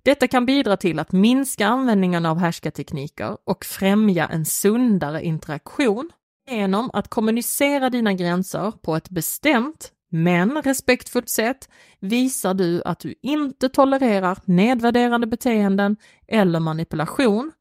Detta 0.02 0.28
kan 0.28 0.46
bidra 0.46 0.76
till 0.76 0.98
att 0.98 1.12
minska 1.12 1.66
användningen 1.66 2.26
av 2.26 2.38
härskartekniker 2.38 3.36
och 3.44 3.64
främja 3.64 4.26
en 4.26 4.44
sundare 4.44 5.24
interaktion 5.24 6.10
genom 6.50 6.90
att 6.92 7.08
kommunicera 7.08 7.90
dina 7.90 8.12
gränser 8.12 8.72
på 8.82 8.96
ett 8.96 9.10
bestämt 9.10 9.92
men 10.08 10.62
respektfullt 10.62 11.28
sätt 11.28 11.68
visar 12.00 12.54
du 12.54 12.82
att 12.84 13.00
du 13.00 13.14
inte 13.22 13.68
tolererar 13.68 14.38
nedvärderande 14.44 15.26
beteenden 15.26 15.96
eller 16.26 16.60
manipulation. 16.60 17.52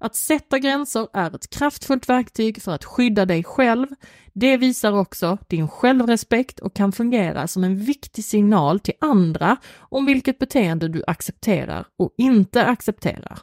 Att 0.00 0.16
sätta 0.16 0.58
gränser 0.58 1.08
är 1.12 1.34
ett 1.34 1.50
kraftfullt 1.50 2.08
verktyg 2.08 2.62
för 2.62 2.72
att 2.72 2.84
skydda 2.84 3.26
dig 3.26 3.44
själv. 3.44 3.86
Det 4.34 4.56
visar 4.56 4.92
också 4.92 5.38
din 5.48 5.68
självrespekt 5.68 6.60
och 6.60 6.74
kan 6.74 6.92
fungera 6.92 7.48
som 7.48 7.64
en 7.64 7.76
viktig 7.76 8.24
signal 8.24 8.80
till 8.80 8.94
andra 9.00 9.56
om 9.78 10.06
vilket 10.06 10.38
beteende 10.38 10.88
du 10.88 11.04
accepterar 11.06 11.86
och 11.98 12.14
inte 12.18 12.64
accepterar. 12.64 13.38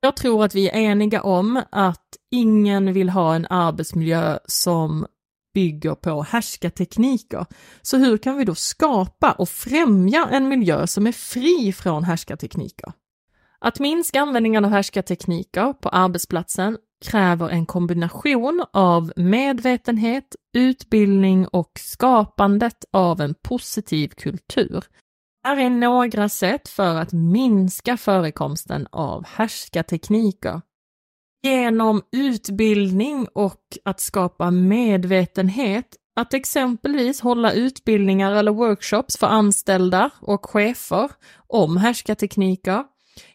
Jag 0.00 0.16
tror 0.16 0.44
att 0.44 0.54
vi 0.54 0.68
är 0.68 0.76
eniga 0.76 1.22
om 1.22 1.62
att 1.72 2.16
ingen 2.30 2.92
vill 2.92 3.10
ha 3.10 3.34
en 3.34 3.46
arbetsmiljö 3.50 4.38
som 4.46 5.06
bygger 5.54 5.94
på 5.94 6.22
härskartekniker. 6.22 7.46
Så 7.82 7.96
hur 7.96 8.18
kan 8.18 8.36
vi 8.36 8.44
då 8.44 8.54
skapa 8.54 9.32
och 9.32 9.48
främja 9.48 10.28
en 10.30 10.48
miljö 10.48 10.86
som 10.86 11.06
är 11.06 11.12
fri 11.12 11.72
från 11.72 12.04
härskartekniker? 12.04 12.92
Att 13.58 13.80
minska 13.80 14.20
användningen 14.20 14.64
av 14.64 14.70
härskartekniker 14.70 15.72
på 15.72 15.88
arbetsplatsen 15.88 16.78
kräver 17.04 17.48
en 17.48 17.66
kombination 17.66 18.64
av 18.72 19.12
medvetenhet, 19.16 20.36
utbildning 20.54 21.46
och 21.46 21.70
skapandet 21.78 22.84
av 22.92 23.20
en 23.20 23.34
positiv 23.34 24.08
kultur. 24.08 24.84
Här 25.44 25.56
är 25.56 25.70
några 25.70 26.28
sätt 26.28 26.68
för 26.68 26.94
att 26.94 27.12
minska 27.12 27.96
förekomsten 27.96 28.86
av 28.90 29.26
härskartekniker. 29.26 30.60
Genom 31.42 32.02
utbildning 32.12 33.26
och 33.32 33.60
att 33.84 34.00
skapa 34.00 34.50
medvetenhet 34.50 35.96
att 36.16 36.34
exempelvis 36.34 37.20
hålla 37.20 37.52
utbildningar 37.52 38.32
eller 38.32 38.52
workshops 38.52 39.16
för 39.16 39.26
anställda 39.26 40.10
och 40.20 40.46
chefer 40.50 41.10
om 41.46 41.76
härskartekniker. 41.76 42.84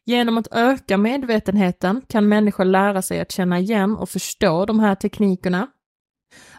Genom 0.06 0.38
att 0.38 0.48
öka 0.52 0.98
medvetenheten 0.98 2.02
kan 2.10 2.28
människor 2.28 2.66
lära 2.66 3.02
sig 3.02 3.20
att 3.20 3.32
känna 3.32 3.60
igen 3.60 3.96
och 3.96 4.10
förstå 4.10 4.66
de 4.66 4.80
här 4.80 4.96
teknikerna. 4.96 5.68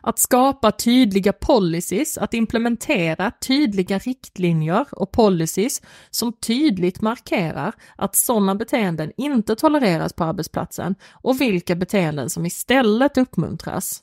Att 0.01 0.19
skapa 0.19 0.73
tydliga 0.73 1.33
policies, 1.33 2.19
att 2.19 2.35
implementera 2.35 3.31
tydliga 3.31 3.99
riktlinjer 3.99 4.87
och 4.93 5.13
policies 5.13 5.83
som 6.11 6.33
tydligt 6.33 7.01
markerar 7.01 7.75
att 7.97 8.17
sådana 8.17 8.55
beteenden 8.55 9.13
inte 9.17 9.57
tolereras 9.57 10.13
på 10.13 10.25
arbetsplatsen 10.25 10.95
och 11.13 11.41
vilka 11.41 11.75
beteenden 11.75 12.31
som 12.31 12.47
istället 12.47 13.19
uppmuntras. 13.19 14.03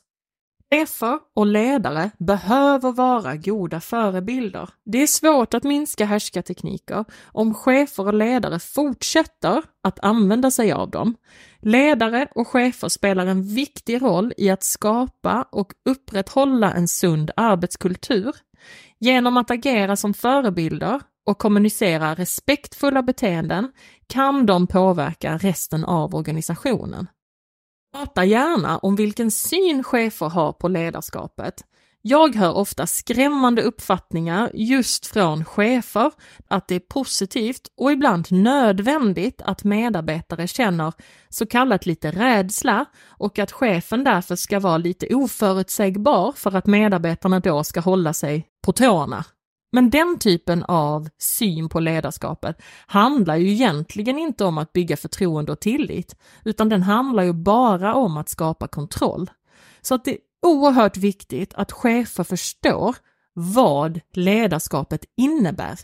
Chefer 0.74 1.18
och 1.36 1.46
ledare 1.46 2.10
behöver 2.18 2.92
vara 2.92 3.36
goda 3.36 3.80
förebilder. 3.80 4.68
Det 4.84 5.02
är 5.02 5.06
svårt 5.06 5.54
att 5.54 5.64
minska 5.64 6.04
härskartekniker 6.04 7.04
om 7.24 7.54
chefer 7.54 8.06
och 8.06 8.14
ledare 8.14 8.58
fortsätter 8.58 9.62
att 9.82 10.04
använda 10.04 10.50
sig 10.50 10.72
av 10.72 10.90
dem. 10.90 11.16
Ledare 11.66 12.28
och 12.34 12.48
chefer 12.48 12.88
spelar 12.88 13.26
en 13.26 13.42
viktig 13.42 14.02
roll 14.02 14.32
i 14.36 14.50
att 14.50 14.62
skapa 14.62 15.48
och 15.52 15.72
upprätthålla 15.84 16.72
en 16.72 16.88
sund 16.88 17.30
arbetskultur. 17.36 18.36
Genom 18.98 19.36
att 19.36 19.50
agera 19.50 19.96
som 19.96 20.14
förebilder 20.14 21.00
och 21.26 21.38
kommunicera 21.38 22.14
respektfulla 22.14 23.02
beteenden 23.02 23.72
kan 24.06 24.46
de 24.46 24.66
påverka 24.66 25.36
resten 25.36 25.84
av 25.84 26.14
organisationen. 26.14 27.06
Prata 27.92 28.24
gärna 28.24 28.78
om 28.78 28.96
vilken 28.96 29.30
syn 29.30 29.84
chefer 29.84 30.28
har 30.28 30.52
på 30.52 30.68
ledarskapet. 30.68 31.64
Jag 32.06 32.34
hör 32.34 32.54
ofta 32.54 32.86
skrämmande 32.86 33.62
uppfattningar 33.62 34.50
just 34.54 35.06
från 35.06 35.44
chefer 35.44 36.12
att 36.48 36.68
det 36.68 36.74
är 36.74 36.80
positivt 36.80 37.68
och 37.76 37.92
ibland 37.92 38.26
nödvändigt 38.30 39.42
att 39.42 39.64
medarbetare 39.64 40.46
känner 40.46 40.92
så 41.28 41.46
kallat 41.46 41.86
lite 41.86 42.10
rädsla 42.10 42.84
och 43.08 43.38
att 43.38 43.52
chefen 43.52 44.04
därför 44.04 44.36
ska 44.36 44.60
vara 44.60 44.78
lite 44.78 45.14
oförutsägbar 45.14 46.32
för 46.32 46.56
att 46.56 46.66
medarbetarna 46.66 47.40
då 47.40 47.64
ska 47.64 47.80
hålla 47.80 48.12
sig 48.12 48.46
på 48.64 48.72
tårna. 48.72 49.24
Men 49.72 49.90
den 49.90 50.18
typen 50.18 50.62
av 50.62 51.08
syn 51.18 51.68
på 51.68 51.80
ledarskapet 51.80 52.62
handlar 52.86 53.36
ju 53.36 53.50
egentligen 53.50 54.18
inte 54.18 54.44
om 54.44 54.58
att 54.58 54.72
bygga 54.72 54.96
förtroende 54.96 55.52
och 55.52 55.60
tillit, 55.60 56.16
utan 56.44 56.68
den 56.68 56.82
handlar 56.82 57.22
ju 57.22 57.32
bara 57.32 57.94
om 57.94 58.16
att 58.16 58.28
skapa 58.28 58.68
kontroll. 58.68 59.30
Så 59.82 59.94
att 59.94 60.04
det 60.04 60.18
oerhört 60.44 60.96
viktigt 60.96 61.54
att 61.54 61.72
chefer 61.72 62.24
förstår 62.24 62.96
vad 63.32 64.00
ledarskapet 64.12 65.04
innebär. 65.16 65.78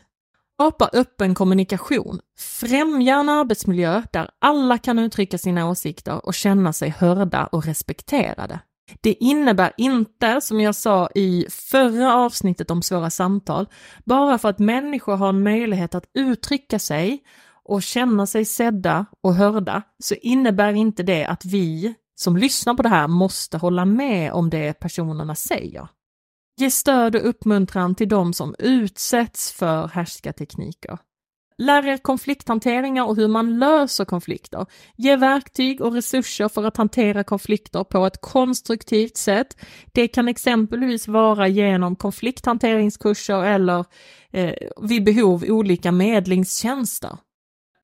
Skapa 0.55 0.91
öppen 0.93 1.35
kommunikation, 1.35 2.21
främja 2.39 3.17
en 3.17 3.29
arbetsmiljö 3.29 4.03
där 4.13 4.31
alla 4.39 4.79
kan 4.79 4.99
uttrycka 4.99 5.39
sina 5.39 5.71
åsikter 5.71 6.27
och 6.27 6.35
känna 6.35 6.73
sig 6.73 6.89
hörda 6.91 7.47
och 7.47 7.67
respekterade. 7.67 8.61
Det 9.01 9.13
innebär 9.13 9.73
inte, 9.77 10.41
som 10.41 10.61
jag 10.61 10.75
sa 10.75 11.09
i 11.15 11.47
förra 11.51 12.15
avsnittet 12.15 12.71
om 12.71 12.83
svåra 12.83 13.11
samtal, 13.11 13.67
bara 14.05 14.39
för 14.39 14.49
att 14.49 14.59
människor 14.59 15.17
har 15.17 15.29
en 15.29 15.43
möjlighet 15.43 15.95
att 15.95 16.11
uttrycka 16.15 16.79
sig 16.79 17.23
och 17.65 17.83
känna 17.83 18.27
sig 18.27 18.45
sedda 18.45 19.07
och 19.23 19.35
hörda, 19.35 19.83
så 20.03 20.15
innebär 20.15 20.73
inte 20.73 21.03
det 21.03 21.25
att 21.25 21.45
vi 21.45 21.95
som 22.21 22.37
lyssnar 22.37 22.75
på 22.75 22.83
det 22.83 22.89
här 22.89 23.09
måste 23.09 23.59
hålla 23.59 23.85
med 23.85 24.33
om 24.33 24.51
det 24.51 24.81
personerna 24.81 25.35
säger. 25.35 25.89
Ge 26.57 26.71
stöd 26.71 27.17
och 27.17 27.29
uppmuntran 27.29 27.95
till 27.95 28.09
de 28.09 28.33
som 28.33 28.55
utsätts 28.59 29.53
för 29.53 29.89
härskartekniker. 29.89 30.99
Lär 31.59 31.87
er 31.87 31.97
konflikthanteringar 31.97 33.05
och 33.05 33.17
hur 33.17 33.29
man 33.29 33.59
löser 33.59 34.05
konflikter. 34.05 34.67
Ge 34.97 35.17
verktyg 35.17 35.81
och 35.81 35.93
resurser 35.93 36.49
för 36.49 36.65
att 36.65 36.77
hantera 36.77 37.25
konflikter 37.25 37.85
på 37.85 38.07
ett 38.07 38.21
konstruktivt 38.21 39.17
sätt. 39.17 39.57
Det 39.93 40.09
kan 40.09 40.29
exempelvis 40.29 41.09
vara 41.09 41.49
genom 41.49 41.97
konflikthanteringskurser 41.97 43.45
eller 43.45 43.85
eh, 44.33 44.55
vid 44.83 45.05
behov 45.05 45.45
olika 45.49 45.93
medlingstjänster. 45.93 47.19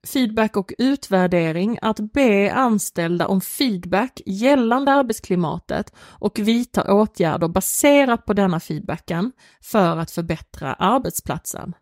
Feedback 0.07 0.57
och 0.57 0.73
utvärdering, 0.79 1.79
att 1.83 2.13
be 2.13 2.53
anställda 2.53 3.27
om 3.27 3.41
feedback 3.41 4.21
gällande 4.27 4.93
arbetsklimatet 4.93 5.93
och 5.99 6.39
vidta 6.39 6.95
åtgärder 6.95 7.49
baserat 7.49 8.27
på 8.27 8.33
denna 8.33 8.61
feedbacken 8.61 9.33
för 9.63 9.97
att 9.97 10.11
förbättra 10.11 10.75
arbetsplatsen. 10.75 11.73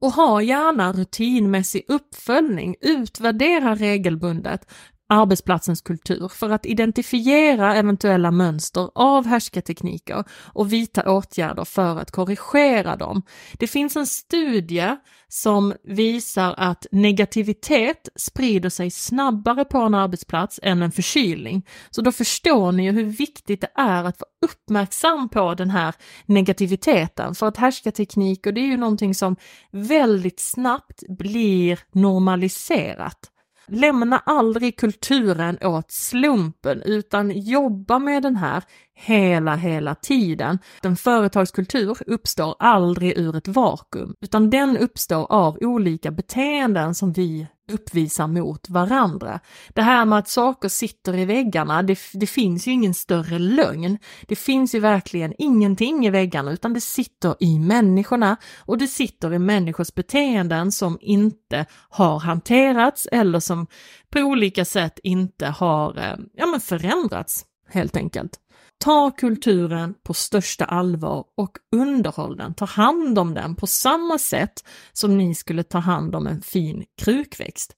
Och 0.00 0.12
ha 0.12 0.42
gärna 0.42 0.92
rutinmässig 0.92 1.84
uppföljning, 1.88 2.76
utvärdera 2.80 3.74
regelbundet 3.74 4.70
arbetsplatsens 5.08 5.80
kultur 5.80 6.28
för 6.28 6.50
att 6.50 6.66
identifiera 6.66 7.76
eventuella 7.76 8.30
mönster 8.30 8.90
av 8.94 9.26
härskartekniker 9.26 10.24
och 10.30 10.72
vidta 10.72 11.10
åtgärder 11.12 11.64
för 11.64 11.96
att 11.96 12.10
korrigera 12.10 12.96
dem. 12.96 13.22
Det 13.52 13.66
finns 13.66 13.96
en 13.96 14.06
studie 14.06 14.96
som 15.28 15.74
visar 15.84 16.54
att 16.56 16.86
negativitet 16.92 18.08
sprider 18.16 18.70
sig 18.70 18.90
snabbare 18.90 19.64
på 19.64 19.78
en 19.78 19.94
arbetsplats 19.94 20.60
än 20.62 20.82
en 20.82 20.92
förkylning. 20.92 21.66
Så 21.90 22.02
då 22.02 22.12
förstår 22.12 22.72
ni 22.72 22.84
ju 22.84 22.92
hur 22.92 23.04
viktigt 23.04 23.60
det 23.60 23.70
är 23.74 24.04
att 24.04 24.20
vara 24.20 24.50
uppmärksam 24.52 25.28
på 25.28 25.54
den 25.54 25.70
här 25.70 25.94
negativiteten. 26.26 27.34
För 27.34 27.46
att 27.46 27.56
härskartekniker, 27.56 28.52
det 28.52 28.60
är 28.60 28.66
ju 28.66 28.76
någonting 28.76 29.14
som 29.14 29.36
väldigt 29.72 30.40
snabbt 30.40 31.02
blir 31.08 31.78
normaliserat. 31.92 33.30
Lämna 33.66 34.18
aldrig 34.18 34.76
kulturen 34.76 35.58
åt 35.62 35.90
slumpen 35.90 36.82
utan 36.82 37.30
jobba 37.30 37.98
med 37.98 38.22
den 38.22 38.36
här 38.36 38.62
hela, 38.94 39.54
hela 39.54 39.94
tiden. 39.94 40.58
En 40.82 40.96
företagskultur 40.96 41.98
uppstår 42.06 42.56
aldrig 42.58 43.18
ur 43.18 43.36
ett 43.36 43.48
vakuum, 43.48 44.14
utan 44.20 44.50
den 44.50 44.76
uppstår 44.76 45.32
av 45.32 45.58
olika 45.60 46.10
beteenden 46.10 46.94
som 46.94 47.12
vi 47.12 47.46
uppvisar 47.72 48.26
mot 48.26 48.68
varandra. 48.68 49.40
Det 49.68 49.82
här 49.82 50.04
med 50.04 50.18
att 50.18 50.28
saker 50.28 50.68
sitter 50.68 51.18
i 51.18 51.24
väggarna, 51.24 51.82
det, 51.82 51.98
det, 52.12 52.26
finns 52.26 52.68
ju 52.68 52.72
ingen 52.72 52.94
större 52.94 53.38
lögn. 53.38 53.98
Det 54.26 54.36
finns 54.36 54.74
ju 54.74 54.80
verkligen 54.80 55.34
ingenting 55.38 56.06
i 56.06 56.10
väggarna 56.10 56.52
utan 56.52 56.74
det 56.74 56.80
sitter 56.80 57.36
i 57.40 57.58
människorna 57.58 58.36
och 58.58 58.78
det 58.78 58.86
sitter 58.86 59.34
i 59.34 59.38
människors 59.38 59.94
beteenden 59.94 60.72
som 60.72 60.98
inte 61.00 61.66
har 61.88 62.18
hanterats 62.18 63.08
eller 63.12 63.40
som 63.40 63.66
på 64.10 64.20
olika 64.20 64.64
sätt 64.64 64.98
inte 65.02 65.46
har 65.46 65.98
eh, 65.98 66.16
ja, 66.34 66.46
men 66.46 66.60
förändrats 66.60 67.44
helt 67.68 67.96
enkelt. 67.96 68.40
Ta 68.78 69.10
kulturen 69.10 69.94
på 70.02 70.14
största 70.14 70.64
allvar 70.64 71.24
och 71.36 71.58
underhåll 71.76 72.36
den, 72.36 72.54
ta 72.54 72.64
hand 72.64 73.18
om 73.18 73.34
den 73.34 73.56
på 73.56 73.66
samma 73.66 74.18
sätt 74.18 74.64
som 74.92 75.18
ni 75.18 75.34
skulle 75.34 75.62
ta 75.62 75.78
hand 75.78 76.14
om 76.14 76.26
en 76.26 76.42
fin 76.42 76.84
krukväxt. 77.02 77.74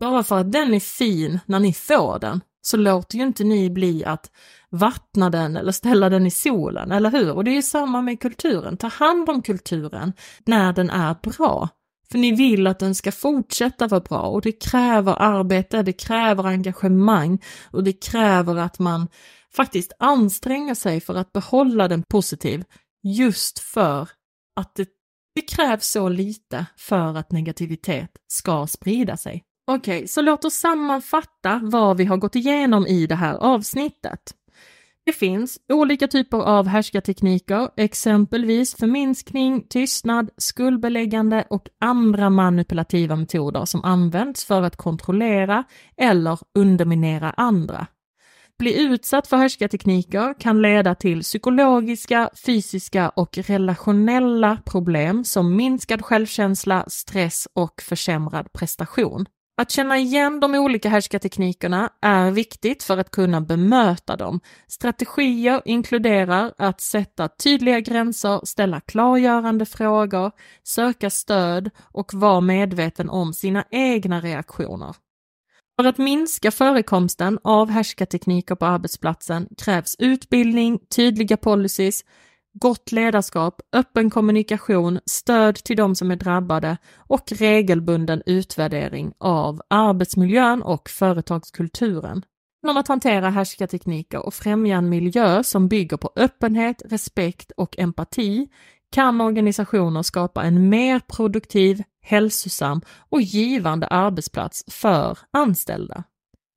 Bara 0.00 0.24
för 0.24 0.38
att 0.38 0.52
den 0.52 0.74
är 0.74 0.80
fin 0.80 1.40
när 1.46 1.60
ni 1.60 1.72
får 1.72 2.18
den 2.18 2.40
så 2.62 2.76
låter 2.76 3.18
ju 3.18 3.24
inte 3.24 3.44
ni 3.44 3.70
bli 3.70 4.04
att 4.04 4.30
vattna 4.70 5.30
den 5.30 5.56
eller 5.56 5.72
ställa 5.72 6.08
den 6.08 6.26
i 6.26 6.30
solen, 6.30 6.92
eller 6.92 7.10
hur? 7.10 7.32
Och 7.32 7.44
det 7.44 7.50
är 7.50 7.54
ju 7.54 7.62
samma 7.62 8.02
med 8.02 8.20
kulturen, 8.20 8.76
ta 8.76 8.86
hand 8.86 9.28
om 9.28 9.42
kulturen 9.42 10.12
när 10.44 10.72
den 10.72 10.90
är 10.90 11.16
bra. 11.22 11.68
För 12.10 12.18
ni 12.18 12.32
vill 12.32 12.66
att 12.66 12.78
den 12.78 12.94
ska 12.94 13.12
fortsätta 13.12 13.86
vara 13.86 14.00
bra 14.00 14.20
och 14.20 14.42
det 14.42 14.52
kräver 14.52 15.22
arbete, 15.22 15.82
det 15.82 15.92
kräver 15.92 16.46
engagemang 16.46 17.42
och 17.70 17.84
det 17.84 17.92
kräver 17.92 18.56
att 18.56 18.78
man 18.78 19.08
faktiskt 19.56 19.92
anstränga 19.98 20.74
sig 20.74 21.00
för 21.00 21.14
att 21.14 21.32
behålla 21.32 21.88
den 21.88 22.02
positiv 22.02 22.64
just 23.02 23.58
för 23.58 24.08
att 24.56 24.74
det, 24.74 24.88
det 25.34 25.42
krävs 25.42 25.86
så 25.88 26.08
lite 26.08 26.66
för 26.76 27.16
att 27.16 27.32
negativitet 27.32 28.10
ska 28.26 28.66
sprida 28.66 29.16
sig. 29.16 29.44
Okej, 29.70 29.96
okay, 29.96 30.08
så 30.08 30.20
låt 30.20 30.44
oss 30.44 30.54
sammanfatta 30.54 31.60
vad 31.62 31.96
vi 31.96 32.04
har 32.04 32.16
gått 32.16 32.36
igenom 32.36 32.86
i 32.86 33.06
det 33.06 33.14
här 33.14 33.34
avsnittet. 33.34 34.34
Det 35.08 35.12
finns 35.12 35.58
olika 35.72 36.08
typer 36.08 36.38
av 36.38 36.66
härskartekniker, 36.66 37.70
exempelvis 37.76 38.74
förminskning, 38.74 39.66
tystnad, 39.68 40.30
skuldbeläggande 40.36 41.46
och 41.50 41.68
andra 41.80 42.30
manipulativa 42.30 43.16
metoder 43.16 43.64
som 43.64 43.84
används 43.84 44.44
för 44.44 44.62
att 44.62 44.76
kontrollera 44.76 45.64
eller 45.96 46.38
underminera 46.54 47.30
andra 47.30 47.86
bli 48.58 48.82
utsatt 48.82 49.26
för 49.26 49.36
härskartekniker 49.36 50.34
kan 50.40 50.62
leda 50.62 50.94
till 50.94 51.22
psykologiska, 51.22 52.30
fysiska 52.46 53.08
och 53.08 53.38
relationella 53.38 54.58
problem 54.64 55.24
som 55.24 55.56
minskad 55.56 56.04
självkänsla, 56.04 56.84
stress 56.88 57.48
och 57.54 57.82
försämrad 57.82 58.52
prestation. 58.52 59.26
Att 59.60 59.70
känna 59.70 59.98
igen 59.98 60.40
de 60.40 60.54
olika 60.54 60.88
härskarteknikerna 60.88 61.90
är 62.02 62.30
viktigt 62.30 62.82
för 62.82 62.98
att 62.98 63.10
kunna 63.10 63.40
bemöta 63.40 64.16
dem. 64.16 64.40
Strategier 64.68 65.62
inkluderar 65.64 66.52
att 66.58 66.80
sätta 66.80 67.28
tydliga 67.28 67.80
gränser, 67.80 68.40
ställa 68.44 68.80
klargörande 68.80 69.66
frågor, 69.66 70.30
söka 70.62 71.10
stöd 71.10 71.70
och 71.82 72.14
vara 72.14 72.40
medveten 72.40 73.10
om 73.10 73.32
sina 73.32 73.64
egna 73.70 74.20
reaktioner. 74.20 74.94
För 75.80 75.88
att 75.88 75.98
minska 75.98 76.50
förekomsten 76.50 77.38
av 77.44 77.70
härskartekniker 77.70 78.54
på 78.54 78.66
arbetsplatsen 78.66 79.48
krävs 79.58 79.96
utbildning, 79.98 80.78
tydliga 80.96 81.36
policies, 81.36 82.04
gott 82.52 82.92
ledarskap, 82.92 83.60
öppen 83.72 84.10
kommunikation, 84.10 85.00
stöd 85.06 85.56
till 85.56 85.76
de 85.76 85.94
som 85.94 86.10
är 86.10 86.16
drabbade 86.16 86.76
och 86.96 87.32
regelbunden 87.32 88.22
utvärdering 88.26 89.12
av 89.18 89.60
arbetsmiljön 89.70 90.62
och 90.62 90.88
företagskulturen. 90.88 92.22
Genom 92.62 92.76
att 92.76 92.88
hantera 92.88 93.30
härskartekniker 93.30 94.26
och 94.26 94.34
främja 94.34 94.76
en 94.76 94.88
miljö 94.88 95.42
som 95.42 95.68
bygger 95.68 95.96
på 95.96 96.10
öppenhet, 96.16 96.82
respekt 96.84 97.52
och 97.56 97.78
empati 97.78 98.48
kan 98.92 99.20
organisationer 99.20 100.02
skapa 100.02 100.42
en 100.42 100.68
mer 100.68 101.00
produktiv, 101.16 101.82
hälsosam 102.08 102.80
och 103.08 103.20
givande 103.20 103.86
arbetsplats 103.86 104.64
för 104.68 105.18
anställda. 105.30 106.04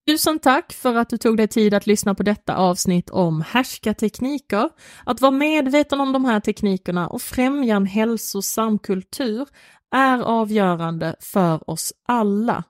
Tusen 0.08 0.40
tack 0.40 0.74
för 0.74 0.96
att 0.96 1.10
du 1.10 1.18
tog 1.18 1.38
dig 1.38 1.48
tid 1.48 1.74
att 1.74 1.88
lyssna 1.88 2.16
på 2.16 2.24
detta 2.24 2.56
avsnitt 2.56 3.10
om 3.10 3.42
härskartekniker. 3.42 4.70
Att 5.06 5.22
vara 5.22 5.32
medveten 5.32 6.02
om 6.02 6.14
de 6.14 6.26
här 6.26 6.40
teknikerna 6.40 7.08
och 7.08 7.22
främja 7.22 7.76
en 7.76 7.86
hälsosam 7.86 8.80
kultur 8.80 9.48
är 9.96 10.20
avgörande 10.20 11.16
för 11.20 11.70
oss 11.70 11.94
alla. 12.08 12.64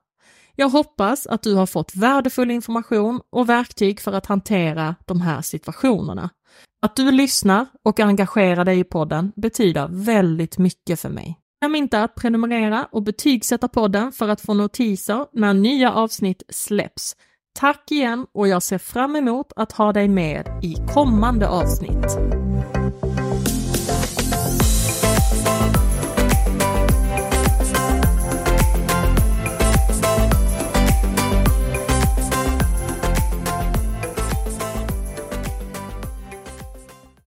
Jag 0.55 0.69
hoppas 0.69 1.27
att 1.27 1.43
du 1.43 1.55
har 1.55 1.65
fått 1.65 1.95
värdefull 1.95 2.51
information 2.51 3.21
och 3.29 3.49
verktyg 3.49 3.99
för 3.99 4.13
att 4.13 4.25
hantera 4.25 4.95
de 5.05 5.21
här 5.21 5.41
situationerna. 5.41 6.29
Att 6.81 6.95
du 6.95 7.11
lyssnar 7.11 7.65
och 7.85 7.99
engagerar 7.99 8.65
dig 8.65 8.79
i 8.79 8.83
podden 8.83 9.31
betyder 9.35 9.87
väldigt 9.91 10.57
mycket 10.57 10.99
för 10.99 11.09
mig. 11.09 11.40
Glöm 11.61 11.75
inte 11.75 12.03
att 12.03 12.15
prenumerera 12.15 12.87
och 12.91 13.03
betygsätta 13.03 13.67
podden 13.67 14.11
för 14.11 14.29
att 14.29 14.41
få 14.41 14.53
notiser 14.53 15.25
när 15.33 15.53
nya 15.53 15.93
avsnitt 15.93 16.43
släpps. 16.49 17.15
Tack 17.59 17.91
igen 17.91 18.25
och 18.33 18.47
jag 18.47 18.63
ser 18.63 18.77
fram 18.77 19.15
emot 19.15 19.51
att 19.55 19.71
ha 19.71 19.93
dig 19.93 20.07
med 20.07 20.59
i 20.63 20.75
kommande 20.93 21.47
avsnitt. 21.49 22.40